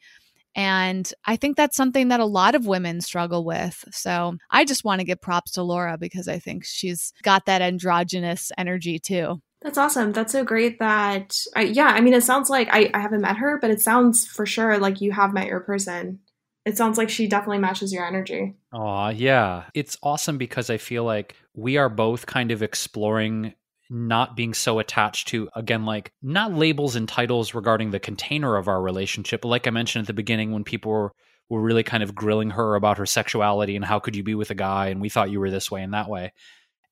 [0.56, 3.84] And I think that's something that a lot of women struggle with.
[3.92, 7.62] So I just want to give props to Laura because I think she's got that
[7.62, 9.42] androgynous energy too.
[9.62, 10.12] That's awesome.
[10.12, 13.38] That's so great that, I, yeah, I mean, it sounds like I, I haven't met
[13.38, 16.20] her, but it sounds for sure like you have met your person
[16.66, 18.56] it sounds like she definitely matches your energy.
[18.74, 19.64] Aw, yeah.
[19.74, 23.54] It's awesome because I feel like we are both kind of exploring
[23.90, 28.68] not being so attached to, again, like not labels and titles regarding the container of
[28.68, 29.44] our relationship.
[29.44, 31.12] Like I mentioned at the beginning, when people were,
[31.50, 34.52] were really kind of grilling her about her sexuality and how could you be with
[34.52, 36.32] a guy and we thought you were this way and that way.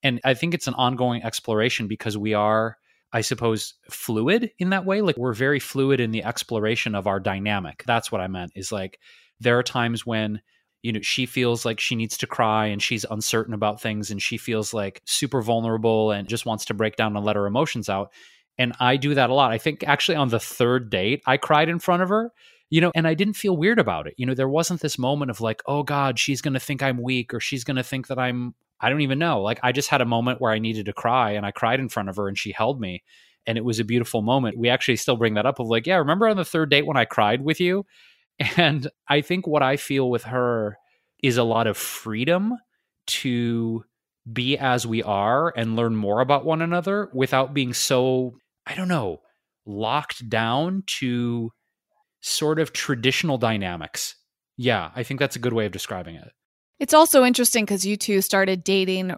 [0.03, 2.77] And I think it's an ongoing exploration because we are.
[3.11, 5.01] I suppose, fluid in that way.
[5.01, 7.83] Like we're very fluid in the exploration of our dynamic.
[7.87, 8.99] That's what I meant is like
[9.39, 10.41] there are times when
[10.81, 14.21] you know she feels like she needs to cry and she's uncertain about things and
[14.21, 17.89] she feels like super vulnerable and just wants to break down and let her emotions
[17.89, 18.11] out
[18.57, 21.69] and i do that a lot i think actually on the third date i cried
[21.69, 22.31] in front of her
[22.69, 25.29] you know and i didn't feel weird about it you know there wasn't this moment
[25.29, 28.07] of like oh god she's going to think i'm weak or she's going to think
[28.07, 30.85] that i'm i don't even know like i just had a moment where i needed
[30.85, 33.03] to cry and i cried in front of her and she held me
[33.45, 35.95] and it was a beautiful moment we actually still bring that up of like yeah
[35.95, 37.85] remember on the third date when i cried with you
[38.57, 40.77] and I think what I feel with her
[41.21, 42.53] is a lot of freedom
[43.07, 43.83] to
[44.31, 48.87] be as we are and learn more about one another without being so, I don't
[48.87, 49.21] know,
[49.65, 51.51] locked down to
[52.21, 54.15] sort of traditional dynamics.
[54.55, 56.31] Yeah, I think that's a good way of describing it.
[56.79, 59.15] It's also interesting because you two started dating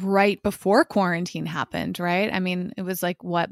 [0.00, 2.32] right before quarantine happened, right?
[2.32, 3.50] I mean, it was like what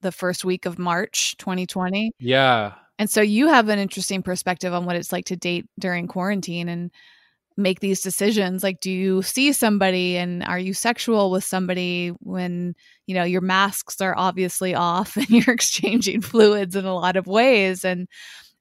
[0.00, 2.12] the first week of March 2020.
[2.18, 2.72] Yeah.
[2.98, 6.68] And so you have an interesting perspective on what it's like to date during quarantine
[6.68, 6.90] and
[7.56, 12.74] make these decisions like do you see somebody and are you sexual with somebody when
[13.06, 17.26] you know your masks are obviously off and you're exchanging fluids in a lot of
[17.26, 18.08] ways and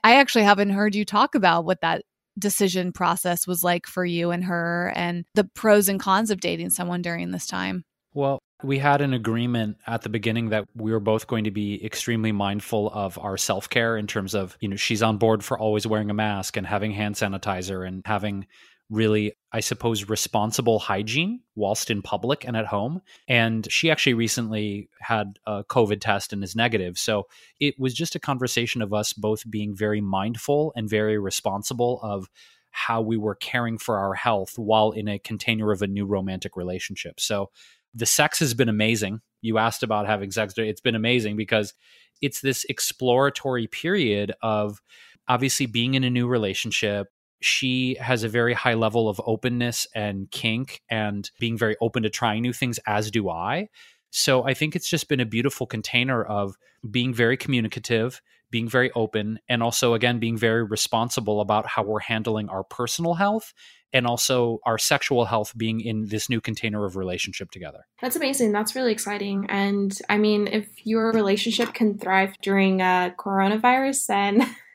[0.03, 2.03] i actually haven't heard you talk about what that
[2.39, 6.69] decision process was like for you and her and the pros and cons of dating
[6.69, 7.83] someone during this time?
[8.13, 11.83] Well we had an agreement at the beginning that we were both going to be
[11.83, 15.87] extremely mindful of our self-care in terms of you know she's on board for always
[15.87, 18.45] wearing a mask and having hand sanitizer and having
[18.91, 23.01] really, I suppose, responsible hygiene whilst in public and at home.
[23.27, 26.97] And she actually recently had a COVID test and is negative.
[26.99, 27.23] So
[27.59, 32.29] it was just a conversation of us both being very mindful and very responsible of
[32.71, 36.57] how we were caring for our health while in a container of a new romantic
[36.57, 37.19] relationship.
[37.19, 37.49] So
[37.95, 39.21] the sex has been amazing.
[39.41, 40.53] You asked about having sex.
[40.57, 41.73] It's been amazing because
[42.21, 44.81] it's this exploratory period of
[45.27, 47.07] obviously being in a new relationship,
[47.41, 52.09] she has a very high level of openness and kink and being very open to
[52.09, 53.69] trying new things, as do I.
[54.11, 56.55] So I think it's just been a beautiful container of
[56.89, 61.99] being very communicative, being very open, and also, again, being very responsible about how we're
[61.99, 63.53] handling our personal health
[63.93, 67.85] and also our sexual health being in this new container of relationship together.
[68.01, 68.51] That's amazing.
[68.51, 69.45] That's really exciting.
[69.49, 74.55] And I mean, if your relationship can thrive during uh, coronavirus, then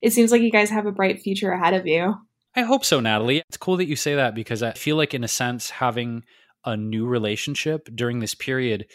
[0.00, 2.14] it seems like you guys have a bright future ahead of you.
[2.54, 3.42] I hope so, Natalie.
[3.48, 6.24] It's cool that you say that because I feel like, in a sense, having
[6.64, 8.86] a new relationship during this period,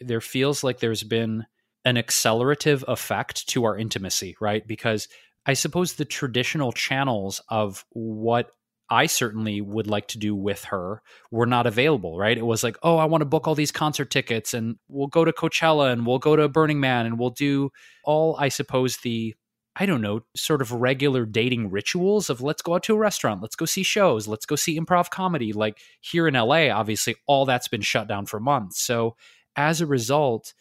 [0.00, 1.46] there feels like there's been
[1.84, 4.66] an accelerative effect to our intimacy, right?
[4.66, 5.08] Because
[5.46, 8.50] I suppose the traditional channels of what
[8.90, 12.36] I certainly would like to do with her were not available, right?
[12.36, 15.24] It was like, oh, I want to book all these concert tickets and we'll go
[15.24, 17.70] to Coachella and we'll go to Burning Man and we'll do
[18.04, 19.34] all, I suppose, the
[19.80, 23.42] I don't know, sort of regular dating rituals of let's go out to a restaurant,
[23.42, 25.52] let's go see shows, let's go see improv comedy.
[25.52, 28.80] Like here in LA, obviously, all that's been shut down for months.
[28.80, 29.14] So
[29.54, 30.52] as a result,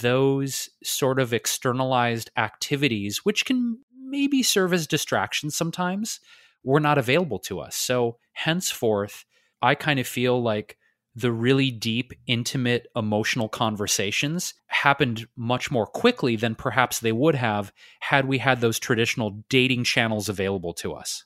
[0.00, 6.18] those sort of externalized activities, which can maybe serve as distractions sometimes,
[6.64, 7.76] were not available to us.
[7.76, 9.26] So henceforth,
[9.60, 10.78] I kind of feel like
[11.14, 17.72] the really deep, intimate, emotional conversations happened much more quickly than perhaps they would have
[18.00, 21.24] had we had those traditional dating channels available to us.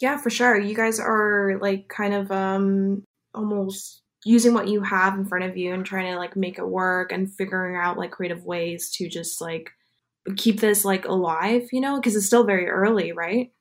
[0.00, 0.58] Yeah, for sure.
[0.58, 5.56] You guys are like kind of um almost using what you have in front of
[5.56, 9.08] you and trying to like make it work and figuring out like creative ways to
[9.08, 9.70] just like
[10.36, 13.52] keep this like alive, you know, because it's still very early, right?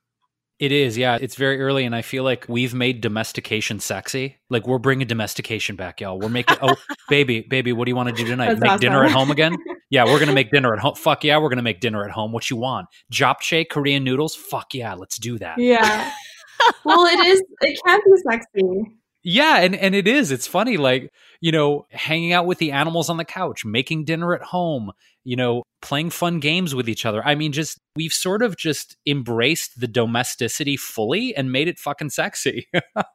[0.59, 1.19] It is, yeah.
[1.21, 4.37] It's very early, and I feel like we've made domestication sexy.
[4.49, 6.19] Like we're bringing domestication back, y'all.
[6.19, 6.57] We're making.
[6.63, 6.75] oh,
[7.09, 8.47] baby, baby, what do you want to do tonight?
[8.47, 8.81] That's make awesome.
[8.81, 9.55] dinner at home again?
[9.89, 10.95] Yeah, we're gonna make dinner at home.
[10.95, 12.33] Fuck yeah, we're gonna make dinner at home.
[12.33, 12.89] What you want?
[13.09, 14.35] Japchae, Korean noodles?
[14.35, 15.57] Fuck yeah, let's do that.
[15.59, 16.11] Yeah.
[16.83, 17.41] well, it is.
[17.61, 18.97] It can be sexy.
[19.29, 20.31] Yeah, and and it is.
[20.31, 21.11] It's funny, like
[21.41, 24.93] you know, hanging out with the animals on the couch, making dinner at home,
[25.25, 27.21] you know, playing fun games with each other.
[27.21, 32.11] I mean, just we've sort of just embraced the domesticity fully and made it fucking
[32.11, 32.69] sexy.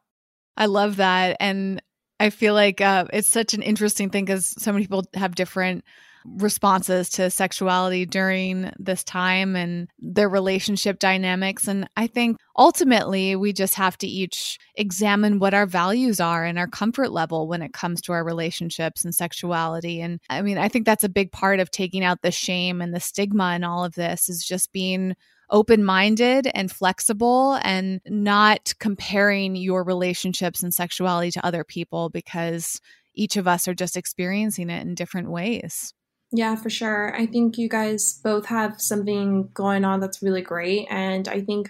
[0.55, 1.35] I love that.
[1.39, 1.81] And
[2.19, 5.83] I feel like uh, it's such an interesting thing because so many people have different
[6.25, 11.67] responses to sexuality during this time and their relationship dynamics.
[11.67, 16.57] And I think ultimately we just have to each examine what our values are and
[16.57, 20.01] our comfort level when it comes to our relationships and sexuality.
[20.01, 22.93] And I mean, I think that's a big part of taking out the shame and
[22.93, 25.15] the stigma and all of this is just being
[25.49, 32.81] open minded and flexible and not comparing your relationships and sexuality to other people because
[33.13, 35.93] each of us are just experiencing it in different ways.
[36.35, 37.15] Yeah, for sure.
[37.15, 40.87] I think you guys both have something going on that's really great.
[40.89, 41.69] And I think,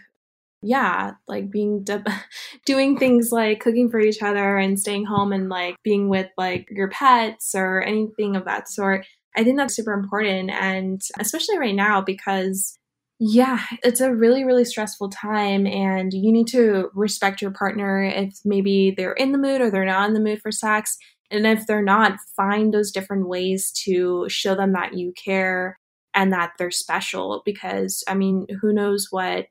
[0.61, 1.85] yeah, like being
[2.65, 6.67] doing things like cooking for each other and staying home and like being with like
[6.71, 9.05] your pets or anything of that sort.
[9.35, 10.51] I think that's super important.
[10.51, 12.77] And especially right now, because
[13.19, 18.33] yeah, it's a really, really stressful time, and you need to respect your partner if
[18.43, 20.97] maybe they're in the mood or they're not in the mood for sex.
[21.33, 25.79] And if they're not, find those different ways to show them that you care
[26.13, 27.41] and that they're special.
[27.43, 29.47] Because, I mean, who knows what,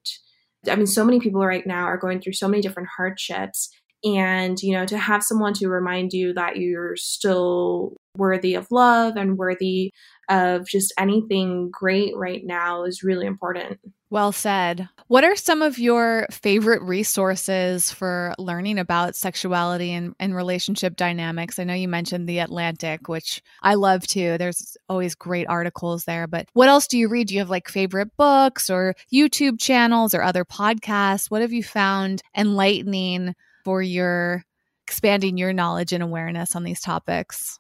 [0.69, 3.69] I mean, so many people right now are going through so many different hardships.
[4.05, 9.17] And, you know, to have someone to remind you that you're still worthy of love
[9.17, 9.93] and worthy
[10.29, 13.79] of just anything great right now is really important.
[14.11, 14.89] Well said.
[15.09, 21.59] What are some of your favorite resources for learning about sexuality and, and relationship dynamics?
[21.59, 24.37] I know you mentioned The Atlantic, which I love too.
[24.37, 26.27] There's always great articles there.
[26.27, 27.29] But what else do you read?
[27.29, 31.31] Do you have like favorite books or YouTube channels or other podcasts?
[31.31, 33.35] What have you found enlightening
[33.65, 34.45] for your
[34.87, 37.59] expanding your knowledge and awareness on these topics?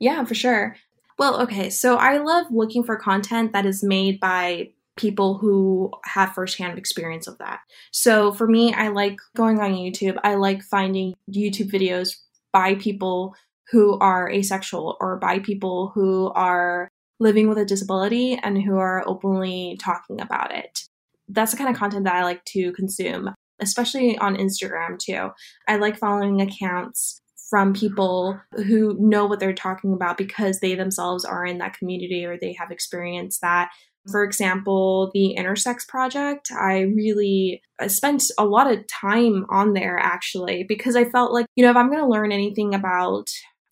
[0.00, 0.76] Yeah, for sure.
[1.18, 1.70] Well, okay.
[1.70, 7.26] So I love looking for content that is made by people who have firsthand experience
[7.26, 7.60] of that.
[7.92, 10.18] So for me, I like going on YouTube.
[10.22, 12.16] I like finding YouTube videos
[12.52, 13.34] by people
[13.70, 16.88] who are asexual or by people who are
[17.20, 20.84] living with a disability and who are openly talking about it.
[21.28, 25.30] That's the kind of content that I like to consume, especially on Instagram too.
[25.66, 31.24] I like following accounts from people who know what they're talking about because they themselves
[31.24, 33.70] are in that community or they have experienced that.
[34.10, 40.64] For example, the Intersex Project, I really spent a lot of time on there actually
[40.68, 43.28] because I felt like, you know, if I'm going to learn anything about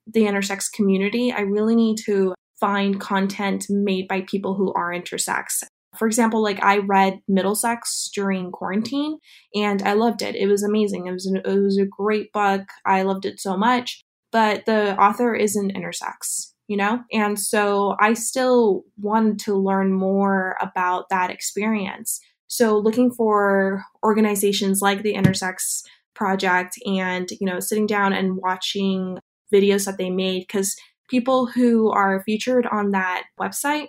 [0.06, 5.62] the intersex community, I really need to find content made by people who are intersex.
[5.98, 9.18] For example, like I read Middlesex during quarantine
[9.54, 10.36] and I loved it.
[10.36, 11.06] It was amazing.
[11.06, 12.62] It was, an, it was a great book.
[12.84, 14.02] I loved it so much.
[14.32, 17.00] But the author isn't intersex, you know?
[17.12, 22.20] And so I still wanted to learn more about that experience.
[22.48, 25.82] So looking for organizations like the Intersex
[26.14, 29.18] Project and, you know, sitting down and watching
[29.52, 30.74] videos that they made because
[31.08, 33.88] people who are featured on that website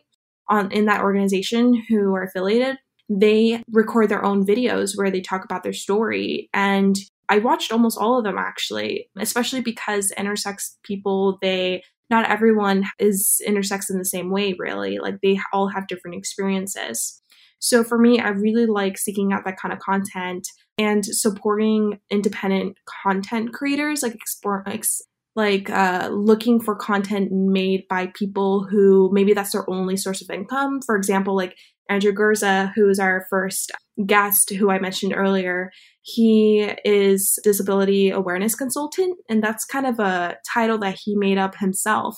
[0.50, 2.78] on in that organization who are affiliated,
[3.10, 6.50] they record their own videos where they talk about their story.
[6.54, 6.96] And
[7.30, 13.42] I watched almost all of them actually, especially because intersex people, they not everyone is
[13.48, 15.00] intersex in the same way, really.
[15.00, 17.22] Like they all have different experiences.
[17.60, 22.78] So for me, I really like seeking out that kind of content and supporting independent
[23.04, 25.02] content creators, like explore, ex-
[25.38, 30.32] like uh, looking for content made by people who maybe that's their only source of
[30.32, 30.82] income.
[30.82, 31.56] For example, like
[31.90, 33.72] Andrew Gurza, who is our first
[34.06, 35.72] guest, who I mentioned earlier,
[36.02, 41.56] he is disability awareness consultant, and that's kind of a title that he made up
[41.56, 42.18] himself.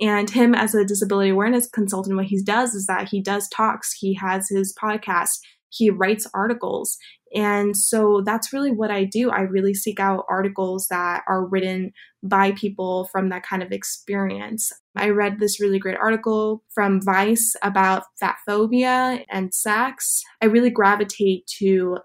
[0.00, 3.92] And him as a disability awareness consultant, what he does is that he does talks,
[3.98, 5.40] he has his podcast,
[5.70, 6.98] he writes articles,
[7.34, 9.30] and so that's really what I do.
[9.30, 11.92] I really seek out articles that are written
[12.22, 14.70] by people from that kind of experience.
[14.96, 20.22] I read this really great article from Vice about fat phobia and sex.
[20.42, 21.98] I really gravitate to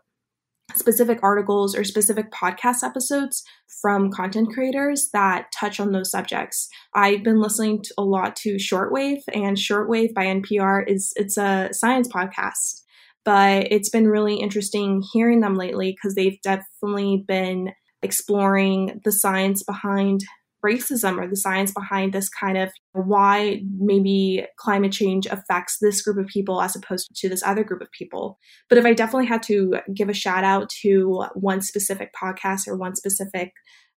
[0.76, 3.43] specific articles or specific podcast episodes
[3.82, 6.68] from content creators that touch on those subjects.
[6.93, 11.70] I've been listening to a lot to Shortwave and Shortwave by NPR is it's a
[11.72, 12.82] science podcast
[13.26, 17.71] but it's been really interesting hearing them lately because they've definitely been
[18.01, 20.21] exploring the science behind
[20.65, 26.17] racism or the science behind this kind of why maybe climate change affects this group
[26.17, 28.39] of people as opposed to this other group of people.
[28.69, 32.76] But if I definitely had to give a shout out to one specific podcast or
[32.76, 33.51] one specific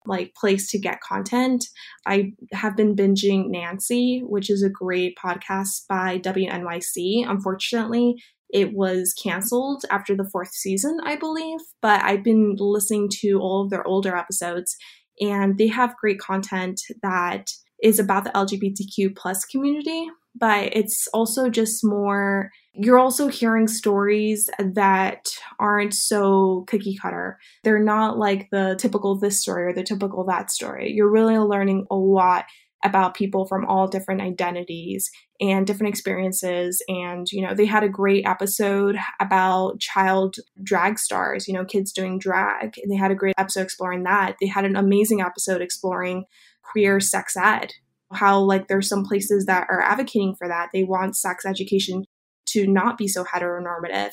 [0.07, 1.65] like place to get content.
[2.05, 7.29] I have been binging Nancy, which is a great podcast by WNYC.
[7.29, 8.15] Unfortunately,
[8.49, 13.63] it was canceled after the fourth season, I believe, but I've been listening to all
[13.63, 14.75] of their older episodes
[15.19, 17.47] and they have great content that
[17.83, 22.49] is about the LGBTQ plus community, but it's also just more
[22.79, 25.25] you're also hearing stories that
[25.59, 27.39] aren't so cookie cutter.
[27.63, 30.91] They're not like the typical this story or the typical that story.
[30.93, 32.45] You're really learning a lot
[32.87, 35.09] about people from all different identities
[35.39, 36.81] and different experiences.
[36.87, 41.91] And you know they had a great episode about child drag stars you know kids
[41.91, 42.77] doing drag.
[42.81, 44.37] And they had a great episode exploring that.
[44.41, 46.25] They had an amazing episode exploring
[46.63, 47.73] queer sex ed
[48.13, 50.69] how like there's some places that are advocating for that.
[50.73, 52.05] They want sex education
[52.47, 54.11] to not be so heteronormative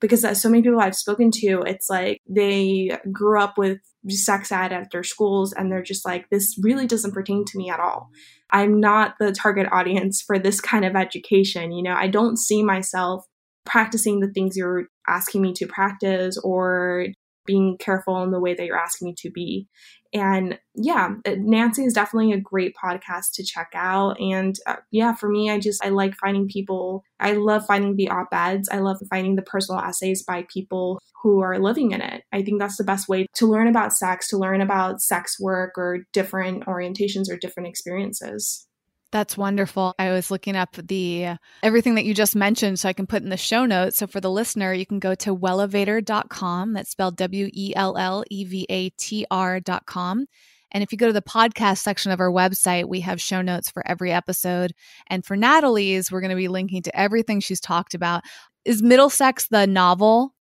[0.00, 3.78] because so many people I've spoken to, it's like they grew up with
[4.10, 7.70] sex ed at their schools and they're just like, this really doesn't pertain to me
[7.70, 8.10] at all.
[8.50, 11.72] I'm not the target audience for this kind of education.
[11.72, 13.24] You know, I don't see myself
[13.64, 17.08] practicing the things you're asking me to practice or
[17.46, 19.68] being careful in the way that you're asking me to be.
[20.12, 24.18] And yeah, uh, Nancy is definitely a great podcast to check out.
[24.20, 28.08] And uh, yeah, for me, I just, I like finding people, I love finding the
[28.08, 28.68] op eds.
[28.70, 32.22] I love finding the personal essays by people who are living in it.
[32.32, 35.72] I think that's the best way to learn about sex, to learn about sex work
[35.76, 38.66] or different orientations or different experiences.
[39.12, 39.94] That's wonderful.
[39.98, 43.28] I was looking up the everything that you just mentioned so I can put in
[43.28, 43.98] the show notes.
[43.98, 46.72] So for the listener, you can go to wellevatr.com.
[46.72, 50.26] That's spelled W E L L E V A T R.com.
[50.72, 53.70] And if you go to the podcast section of our website, we have show notes
[53.70, 54.72] for every episode.
[55.06, 58.24] And for Natalie's, we're going to be linking to everything she's talked about.
[58.64, 60.34] Is Middlesex the novel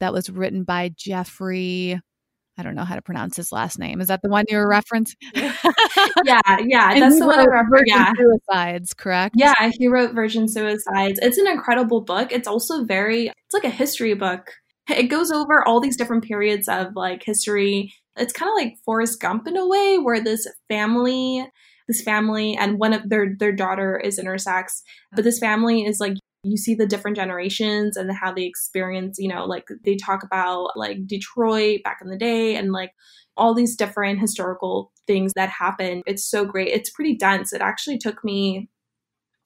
[0.00, 2.00] that was written by Jeffrey?
[2.58, 4.00] I don't know how to pronounce his last name.
[4.00, 5.14] Is that the one you were referencing?
[6.24, 7.84] yeah, yeah, that's the one I referenced.
[7.86, 9.36] Yeah, Suicides, correct?
[9.38, 11.20] Yeah, he wrote Virgin Suicides.
[11.22, 12.32] It's an incredible book.
[12.32, 13.28] It's also very.
[13.28, 14.50] It's like a history book.
[14.90, 17.94] It goes over all these different periods of like history.
[18.16, 21.46] It's kind of like Forrest Gump in a way, where this family,
[21.86, 24.82] this family, and one of their their daughter is intersex,
[25.14, 29.28] but this family is like you see the different generations and how they experience, you
[29.28, 32.92] know, like they talk about like Detroit back in the day and like
[33.36, 36.02] all these different historical things that happened.
[36.06, 36.68] It's so great.
[36.68, 37.52] It's pretty dense.
[37.52, 38.68] It actually took me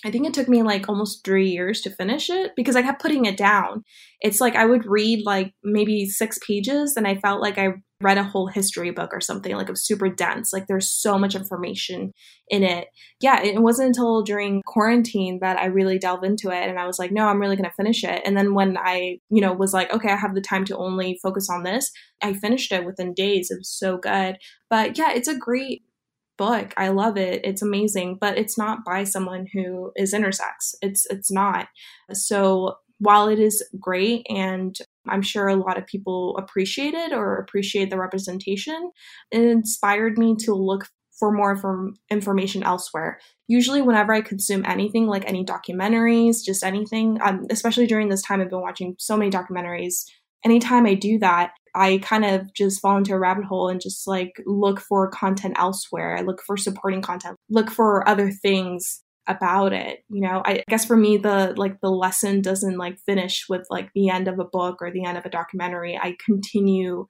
[0.05, 3.01] I think it took me like almost three years to finish it because I kept
[3.01, 3.85] putting it down.
[4.21, 8.19] It's like I would read like maybe six pages and I felt like I read
[8.19, 9.55] a whole history book or something.
[9.55, 10.53] Like was super dense.
[10.53, 12.13] Like there's so much information
[12.49, 12.89] in it.
[13.21, 16.99] Yeah, it wasn't until during quarantine that I really delved into it and I was
[16.99, 18.23] like, no, I'm really going to finish it.
[18.25, 21.19] And then when I, you know, was like, okay, I have the time to only
[21.23, 21.91] focus on this,
[22.23, 23.51] I finished it within days.
[23.51, 24.37] It was so good.
[24.69, 25.83] But yeah, it's a great
[26.39, 26.75] book.
[26.77, 27.41] I love it.
[27.45, 30.75] It's amazing, but it's not by someone who is intersex.
[30.81, 31.69] It's it's not.
[32.13, 34.77] So while it is great and
[35.09, 38.93] I'm sure a lot of people appreciate it or appreciate the representation,
[39.33, 40.87] it inspired me to look
[41.19, 43.19] for more from information elsewhere.
[43.49, 48.41] Usually, whenever I consume anything, like any documentaries, just anything, um, especially during this time,
[48.41, 50.05] I've been watching so many documentaries.
[50.45, 54.07] Anytime I do that, I kind of just fall into a rabbit hole and just
[54.07, 56.17] like look for content elsewhere.
[56.17, 60.01] I look for supporting content, look for other things about it.
[60.09, 63.91] You know, I guess for me the like the lesson doesn't like finish with like
[63.95, 65.97] the end of a book or the end of a documentary.
[65.97, 67.07] I continue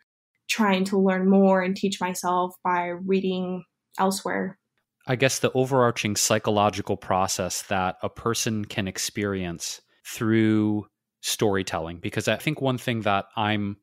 [0.48, 3.64] trying to learn more and teach myself by reading
[3.98, 4.58] elsewhere.
[5.06, 10.86] I guess the overarching psychological process that a person can experience through
[11.22, 13.78] storytelling because I think one thing that I'm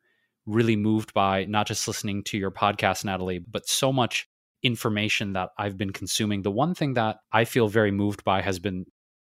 [0.46, 4.29] really moved by not just listening to your podcast, Natalie, but so much
[4.64, 6.41] information that I've been consuming.
[6.41, 8.86] The one thing that I feel very moved by has been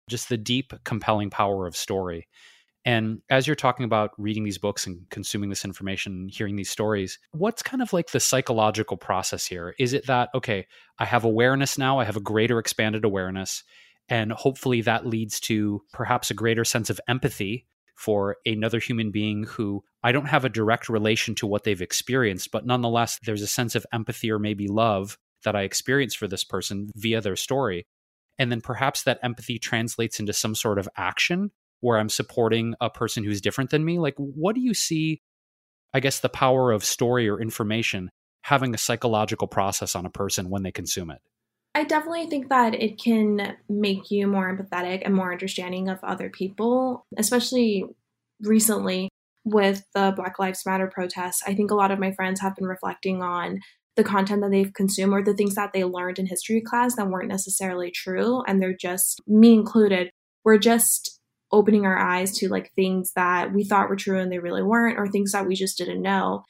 [0.10, 2.27] just the deep, compelling power of story.
[2.85, 7.19] And as you're talking about reading these books and consuming this information, hearing these stories,
[7.31, 9.76] what's kind of like the psychological process here?
[9.77, 10.65] Is it that, okay,
[10.97, 13.64] I have awareness now, I have a greater expanded awareness,
[14.07, 17.68] and hopefully that leads to perhaps a greater sense of empathy
[18.00, 22.50] for another human being who I don't have a direct relation to what they've experienced,
[22.50, 26.46] but nonetheless, there's a sense of empathy or maybe love that I experience for this
[26.46, 27.86] person via their story.
[28.38, 31.52] And then perhaps that empathy translates into some sort of action
[31.82, 34.00] where I'm supporting a person who's different than me.
[34.00, 35.22] Like, what do you see,
[35.94, 38.12] I guess, the power of story or information
[38.44, 41.20] having a psychological process on a person when they consume it?
[41.76, 46.30] I definitely think that it can make you more empathetic and more understanding of other
[46.30, 47.86] people, especially
[48.41, 49.10] recently
[49.46, 51.44] with the Black Lives Matter protests.
[51.46, 53.60] I think a lot of my friends have been reflecting on
[53.96, 57.08] the content that they've consumed or the things that they learned in history class that
[57.08, 58.44] weren't necessarily true.
[58.48, 60.10] And they're just, me included,
[60.44, 61.20] we're just
[61.52, 64.98] opening our eyes to like things that we thought were true and they really weren't,
[64.98, 66.44] or things that we just didn't know.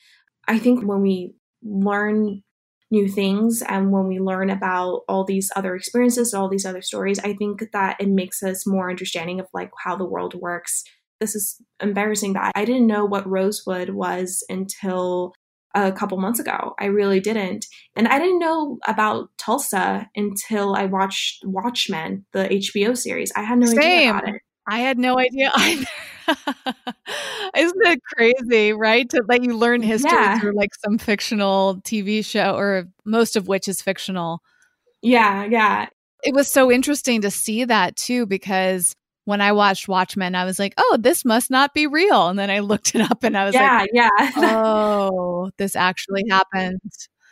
[0.48, 1.34] I think when we
[1.64, 2.44] learn
[2.92, 7.20] new things and when we learn about all these other experiences all these other stories
[7.20, 10.84] i think that it makes us more understanding of like how the world works.
[11.20, 15.34] This is embarrassing that i didn't know what rosewood was until
[15.76, 16.74] a couple months ago.
[16.80, 17.68] I really didn't.
[17.96, 23.32] And i didn't know about tulsa until i watched watchmen the hbo series.
[23.36, 23.80] I had no Same.
[23.80, 24.42] idea about it.
[24.68, 25.86] I had no idea either.
[27.56, 29.10] Isn't it crazy, right?
[29.10, 30.40] To let you learn history yeah.
[30.40, 34.42] through like some fictional TV show, or most of which is fictional.
[35.02, 35.88] Yeah, yeah.
[36.24, 38.96] It was so interesting to see that too, because
[39.26, 42.28] when I watched Watchmen, I was like, oh, this must not be real.
[42.28, 44.10] And then I looked it up and I was yeah, like, yeah.
[44.38, 46.82] oh, this actually happened.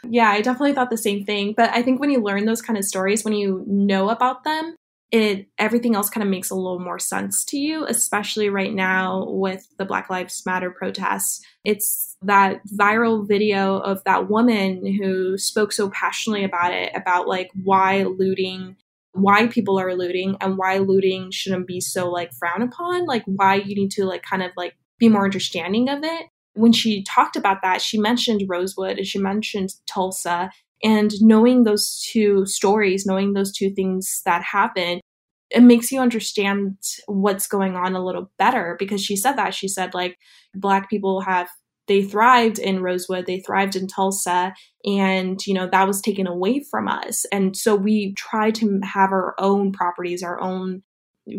[0.08, 1.54] Yeah, I definitely thought the same thing.
[1.58, 4.76] But I think when you learn those kind of stories, when you know about them,
[5.12, 9.26] it everything else kind of makes a little more sense to you especially right now
[9.30, 11.42] with the black lives matter protests.
[11.64, 17.50] It's that viral video of that woman who spoke so passionately about it about like
[17.64, 18.76] why looting
[19.14, 23.56] why people are looting and why looting shouldn't be so like frowned upon like why
[23.56, 26.26] you need to like kind of like be more understanding of it.
[26.54, 30.52] When she talked about that she mentioned rosewood and she mentioned tulsa
[30.84, 35.02] And knowing those two stories, knowing those two things that happen,
[35.50, 36.78] it makes you understand
[37.08, 39.54] what's going on a little better because she said that.
[39.54, 40.18] She said, like,
[40.54, 41.48] Black people have
[41.88, 44.54] they thrived in Rosewood, they thrived in Tulsa,
[44.86, 47.26] and you know that was taken away from us.
[47.32, 50.84] And so we try to have our own properties, our own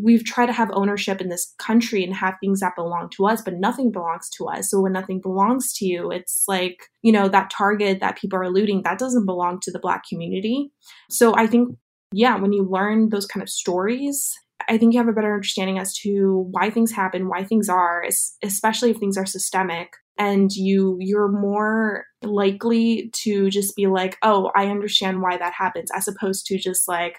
[0.03, 3.43] we've tried to have ownership in this country and have things that belong to us,
[3.43, 4.71] but nothing belongs to us.
[4.71, 8.51] So when nothing belongs to you, it's like, you know, that target that people are
[8.51, 10.71] looting, that doesn't belong to the Black community.
[11.11, 11.77] So I think,
[12.13, 14.33] yeah, when you learn those kind of stories,
[14.69, 18.05] I think you have a better understanding as to why things happen, why things are,
[18.43, 24.51] especially if things are systemic and you you're more likely to just be like oh
[24.57, 27.19] i understand why that happens as opposed to just like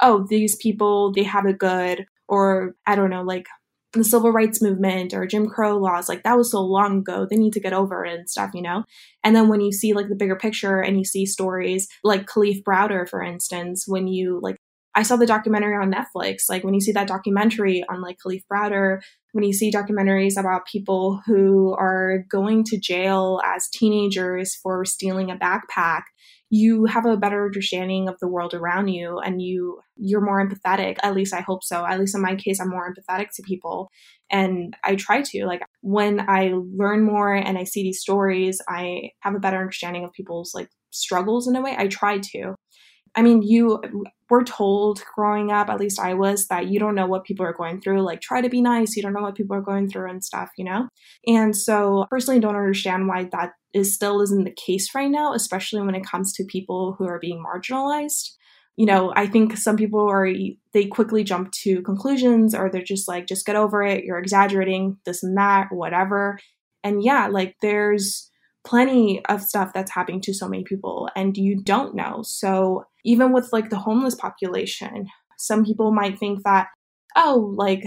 [0.00, 3.46] oh these people they have it good or i don't know like
[3.92, 7.36] the civil rights movement or jim crow laws like that was so long ago they
[7.36, 8.84] need to get over it and stuff you know
[9.24, 12.62] and then when you see like the bigger picture and you see stories like Kalief
[12.62, 14.56] browder for instance when you like
[14.96, 16.44] I saw the documentary on Netflix.
[16.48, 19.02] Like when you see that documentary on like Kalief Browder,
[19.32, 25.30] when you see documentaries about people who are going to jail as teenagers for stealing
[25.30, 26.04] a backpack,
[26.50, 30.96] you have a better understanding of the world around you and you you're more empathetic
[31.02, 33.90] at least i hope so at least in my case i'm more empathetic to people
[34.30, 39.10] and i try to like when i learn more and i see these stories i
[39.20, 42.54] have a better understanding of people's like struggles in a way i try to
[43.16, 43.82] I mean, you
[44.28, 47.54] were told growing up, at least I was, that you don't know what people are
[47.54, 48.02] going through.
[48.02, 48.94] Like, try to be nice.
[48.94, 50.88] You don't know what people are going through and stuff, you know?
[51.26, 55.80] And so, personally, don't understand why that is still isn't the case right now, especially
[55.82, 58.30] when it comes to people who are being marginalized.
[58.76, 60.28] You know, I think some people are,
[60.72, 64.04] they quickly jump to conclusions or they're just like, just get over it.
[64.04, 66.38] You're exaggerating this and that, whatever.
[66.84, 68.30] And yeah, like, there's,
[68.66, 72.22] plenty of stuff that's happening to so many people and you don't know.
[72.24, 75.06] So even with like the homeless population,
[75.38, 76.66] some people might think that,
[77.14, 77.84] oh, like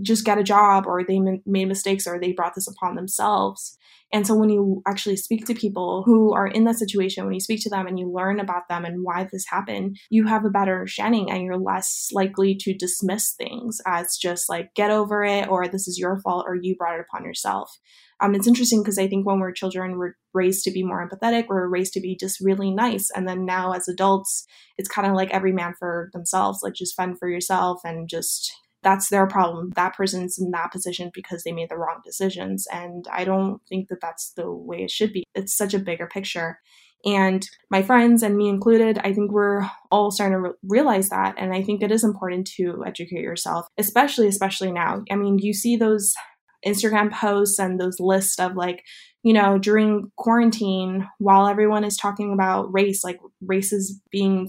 [0.00, 3.76] just get a job or they made mistakes or they brought this upon themselves.
[4.14, 7.40] And so when you actually speak to people who are in that situation, when you
[7.40, 10.50] speak to them and you learn about them and why this happened, you have a
[10.50, 15.48] better understanding and you're less likely to dismiss things as just like get over it
[15.48, 17.76] or this is your fault or you brought it upon yourself.
[18.20, 21.46] Um, it's interesting because I think when we're children, we're raised to be more empathetic,
[21.48, 23.10] we're raised to be just really nice.
[23.16, 24.46] And then now as adults,
[24.78, 28.52] it's kind of like every man for themselves, like just fend for yourself and just
[28.84, 29.70] that's their problem.
[29.74, 32.66] That person's in that position because they made the wrong decisions.
[32.72, 35.24] And I don't think that that's the way it should be.
[35.34, 36.60] It's such a bigger picture.
[37.04, 41.34] And my friends and me included, I think we're all starting to re- realize that.
[41.36, 45.02] And I think it is important to educate yourself, especially, especially now.
[45.10, 46.14] I mean, you see those
[46.66, 48.82] Instagram posts and those lists of like,
[49.22, 54.48] you know, during quarantine, while everyone is talking about race, like race is being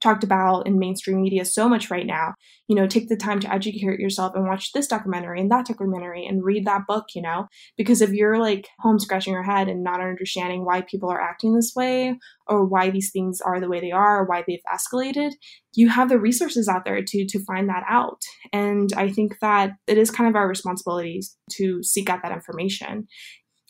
[0.00, 2.34] talked about in mainstream media so much right now.
[2.68, 6.24] You know, take the time to educate yourself and watch this documentary and that documentary
[6.24, 7.46] and read that book, you know,
[7.76, 11.54] because if you're like home scratching your head and not understanding why people are acting
[11.54, 12.16] this way
[12.46, 15.32] or why these things are the way they are or why they've escalated,
[15.74, 18.22] you have the resources out there to to find that out.
[18.52, 21.20] And I think that it is kind of our responsibility
[21.52, 23.08] to seek out that information.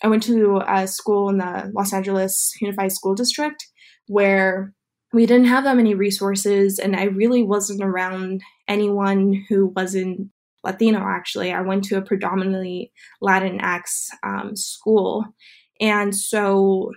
[0.03, 3.67] I went to a school in the Los Angeles Unified School District
[4.07, 4.73] where
[5.13, 10.31] we didn't have that many resources and i really wasn't around anyone who wasn't
[10.65, 11.53] latino actually.
[11.53, 12.93] I went to a predominantly
[13.23, 15.25] latinx um, school.
[15.81, 16.93] And so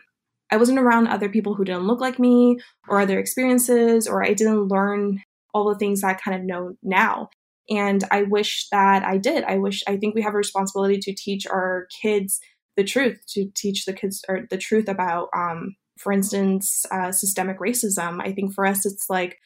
[0.51, 4.33] i wasn't around other people who didn't look like me or other experiences or i
[4.33, 5.19] didn't learn
[5.53, 7.29] all the things i kind of know now.
[7.69, 9.43] And i wish that i did.
[9.45, 12.39] I wish i think we have a responsibility to teach our kids
[12.75, 17.59] the truth to teach the kids or the truth about um, for instance, uh, systemic
[17.59, 18.21] racism.
[18.21, 19.37] I think for us, it's like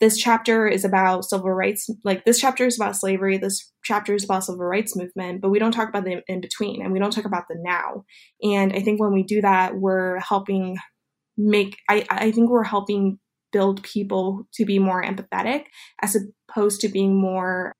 [0.00, 1.88] this chapter is about civil rights.
[2.02, 3.38] Like this chapter is about slavery.
[3.38, 6.82] This chapter is about civil rights movement, but we don't talk about the in between
[6.82, 8.04] and we don't talk about the now.
[8.42, 10.76] And I think when we do that, we're helping
[11.36, 13.20] make, I, I think we're helping
[13.52, 15.66] build people to be more empathetic
[16.02, 16.16] as
[16.50, 17.72] opposed to being more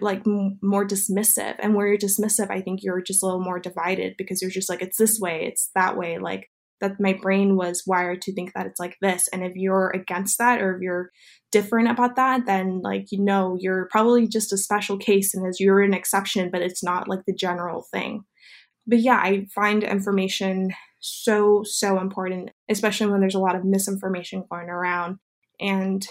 [0.00, 4.14] like more dismissive and where you're dismissive i think you're just a little more divided
[4.18, 7.82] because you're just like it's this way it's that way like that my brain was
[7.86, 9.28] wired to think that it's like this.
[9.32, 11.10] And if you're against that or if you're
[11.50, 15.58] different about that then like you know you're probably just a special case and as
[15.58, 18.24] you're an exception but it's not like the general thing.
[18.86, 24.44] But yeah i find information so so important especially when there's a lot of misinformation
[24.50, 25.18] going around.
[25.60, 26.06] And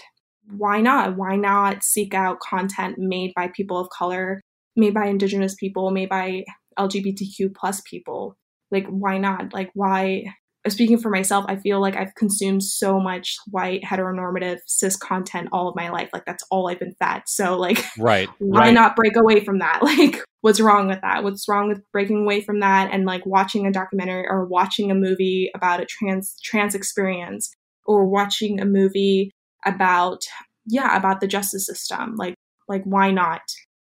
[0.50, 1.16] why not?
[1.16, 4.40] Why not seek out content made by people of color
[4.76, 6.44] made by indigenous people made by
[6.78, 8.36] lgbtq plus people?
[8.70, 9.52] Like why not?
[9.52, 10.24] Like why
[10.66, 15.68] speaking for myself, I feel like I've consumed so much white heteronormative cis content all
[15.68, 16.10] of my life.
[16.12, 17.22] Like that's all I've been fed.
[17.26, 18.74] So like right, why right.
[18.74, 19.80] not break away from that?
[19.88, 21.24] Like what's wrong with that?
[21.24, 24.94] What's wrong with breaking away from that and like watching a documentary or watching a
[24.94, 27.50] movie about a trans trans experience
[27.86, 29.32] or watching a movie
[29.64, 30.20] about
[30.66, 32.14] yeah, about the justice system.
[32.16, 32.34] Like
[32.68, 33.40] like why not?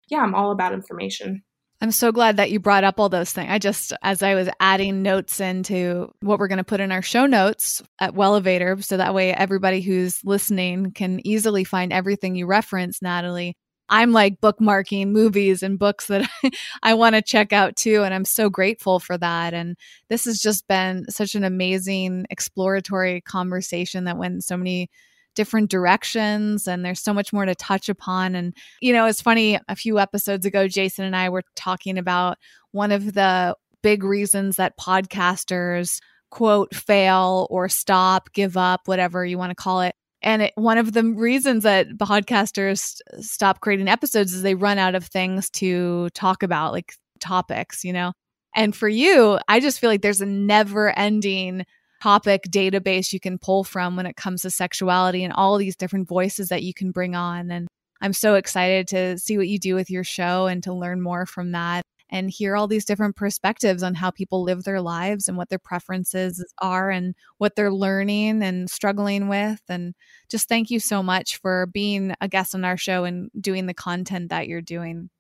[0.09, 1.43] Yeah, I'm all about information.
[1.81, 3.51] I'm so glad that you brought up all those things.
[3.51, 7.03] I just, as I was adding notes into what we're going to put in our
[7.03, 12.47] show notes at Wellevatr, so that way everybody who's listening can easily find everything you
[12.47, 13.57] reference, Natalie.
[13.89, 16.51] I'm like bookmarking movies and books that I,
[16.83, 18.03] I want to check out too.
[18.03, 19.55] And I'm so grateful for that.
[19.55, 19.77] And
[20.11, 24.91] this has just been such an amazing exploratory conversation that went so many
[25.39, 29.57] different directions and there's so much more to touch upon and you know it's funny
[29.69, 32.39] a few episodes ago Jason and I were talking about
[32.73, 36.01] one of the big reasons that podcasters
[36.33, 40.77] quote fail or stop give up whatever you want to call it and it, one
[40.77, 46.09] of the reasons that podcasters stop creating episodes is they run out of things to
[46.15, 48.13] talk about like topics you know
[48.57, 51.65] and for you i just feel like there's a never ending
[52.03, 56.09] topic database you can pull from when it comes to sexuality and all these different
[56.09, 57.51] voices that you can bring on.
[57.51, 57.69] And
[58.01, 61.27] I'm so excited to see what you do with your show and to learn more
[61.27, 65.37] from that and hear all these different perspectives on how people live their lives and
[65.37, 69.61] what their preferences are and what they're learning and struggling with.
[69.69, 69.95] And
[70.31, 73.75] just thank you so much for being a guest on our show and doing the
[73.75, 75.11] content that you're doing.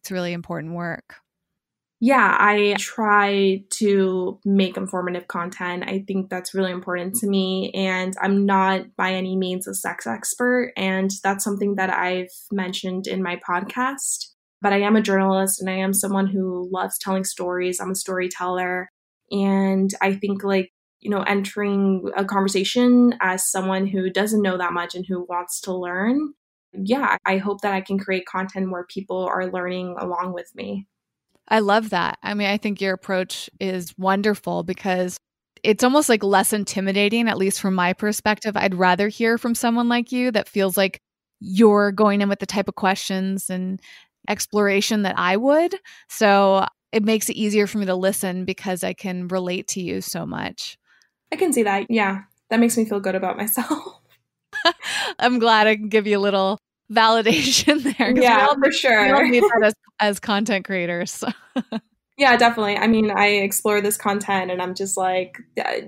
[0.00, 1.16] It's really important work
[1.98, 5.84] yeah, I try to make informative content.
[5.86, 7.70] I think that's really important to me.
[7.74, 10.72] And I'm not by any means a sex expert.
[10.76, 14.26] And that's something that I've mentioned in my podcast.
[14.60, 17.80] But I am a journalist and I am someone who loves telling stories.
[17.80, 18.90] I'm a storyteller.
[19.30, 24.72] And I think, like, you know, entering a conversation as someone who doesn't know that
[24.72, 26.34] much and who wants to learn,
[26.72, 30.86] yeah, I hope that I can create content where people are learning along with me.
[31.48, 32.18] I love that.
[32.22, 35.16] I mean, I think your approach is wonderful because
[35.62, 38.56] it's almost like less intimidating, at least from my perspective.
[38.56, 41.00] I'd rather hear from someone like you that feels like
[41.40, 43.80] you're going in with the type of questions and
[44.28, 45.74] exploration that I would.
[46.08, 50.00] So it makes it easier for me to listen because I can relate to you
[50.00, 50.78] so much.
[51.32, 51.86] I can see that.
[51.90, 52.22] Yeah.
[52.50, 54.00] That makes me feel good about myself.
[55.18, 56.58] I'm glad I can give you a little
[56.92, 58.16] validation there.
[58.16, 59.04] Yeah, for sure.
[59.04, 61.24] We all need that as, as content creators.
[62.18, 62.76] yeah, definitely.
[62.76, 65.38] I mean, I explore this content and I'm just like,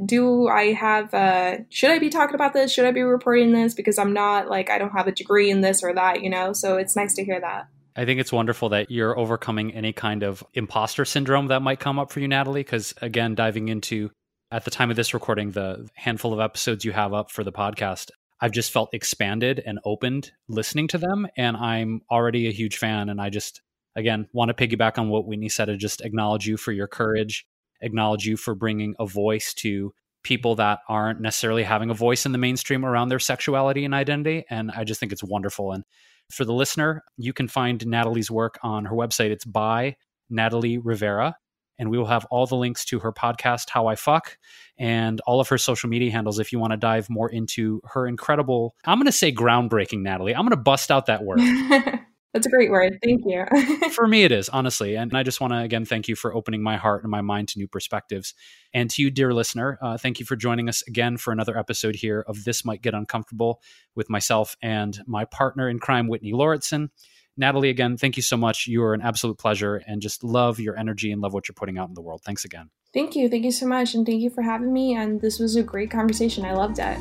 [0.05, 2.73] do I have, uh, should I be talking about this?
[2.73, 3.75] Should I be reporting this?
[3.75, 6.53] Because I'm not like, I don't have a degree in this or that, you know?
[6.53, 7.69] So it's nice to hear that.
[7.97, 11.99] I think it's wonderful that you're overcoming any kind of imposter syndrome that might come
[11.99, 12.61] up for you, Natalie.
[12.61, 14.11] Because again, diving into
[14.53, 17.53] at the time of this recording, the handful of episodes you have up for the
[17.53, 18.11] podcast,
[18.41, 21.27] I've just felt expanded and opened listening to them.
[21.37, 23.09] And I'm already a huge fan.
[23.09, 23.63] And I just,
[23.97, 27.47] again, want to piggyback on what Whitney said and just acknowledge you for your courage,
[27.81, 29.93] acknowledge you for bringing a voice to
[30.23, 34.45] people that aren't necessarily having a voice in the mainstream around their sexuality and identity.
[34.51, 35.73] And I just think it's wonderful.
[35.73, 35.85] And
[36.31, 39.31] for the listener, you can find Natalie's work on her website.
[39.31, 39.97] It's by
[40.29, 41.37] Natalie Rivera
[41.79, 44.39] and we will have all the links to her podcast, How I Fuck,
[44.79, 48.07] and all of her social media handles if you want to dive more into her
[48.07, 50.35] incredible, I'm going to say groundbreaking, Natalie.
[50.35, 51.41] I'm going to bust out that word.
[52.35, 52.99] That's a great word.
[53.03, 53.47] Thank you.
[53.91, 54.97] for me, it is, honestly.
[54.97, 57.49] And I just want to, again, thank you for opening my heart and my mind
[57.49, 58.35] to new perspectives.
[58.75, 61.97] And to you, dear listener, uh, thank you for joining us again for another episode
[61.97, 63.63] here of This Might Get Uncomfortable
[63.95, 66.91] with myself and my partner in crime, Whitney Lauritsen.
[67.39, 68.67] Natalie, again, thank you so much.
[68.67, 71.79] You are an absolute pleasure and just love your energy and love what you're putting
[71.79, 72.21] out in the world.
[72.25, 72.71] Thanks again.
[72.93, 73.29] Thank you.
[73.29, 73.95] Thank you so much.
[73.95, 74.95] And thank you for having me.
[74.95, 76.45] And this was a great conversation.
[76.45, 76.99] I loved it.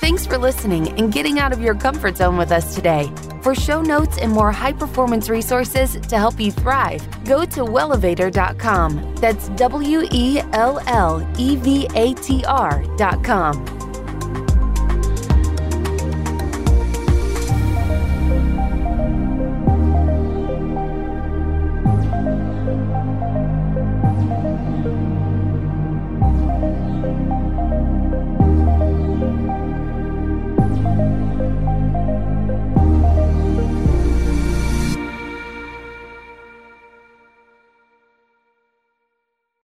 [0.00, 3.10] Thanks for listening and getting out of your comfort zone with us today.
[3.42, 9.16] For show notes and more high performance resources to help you thrive, go to wellevatr.com.
[9.16, 13.85] That's W E L L E V A T R.com.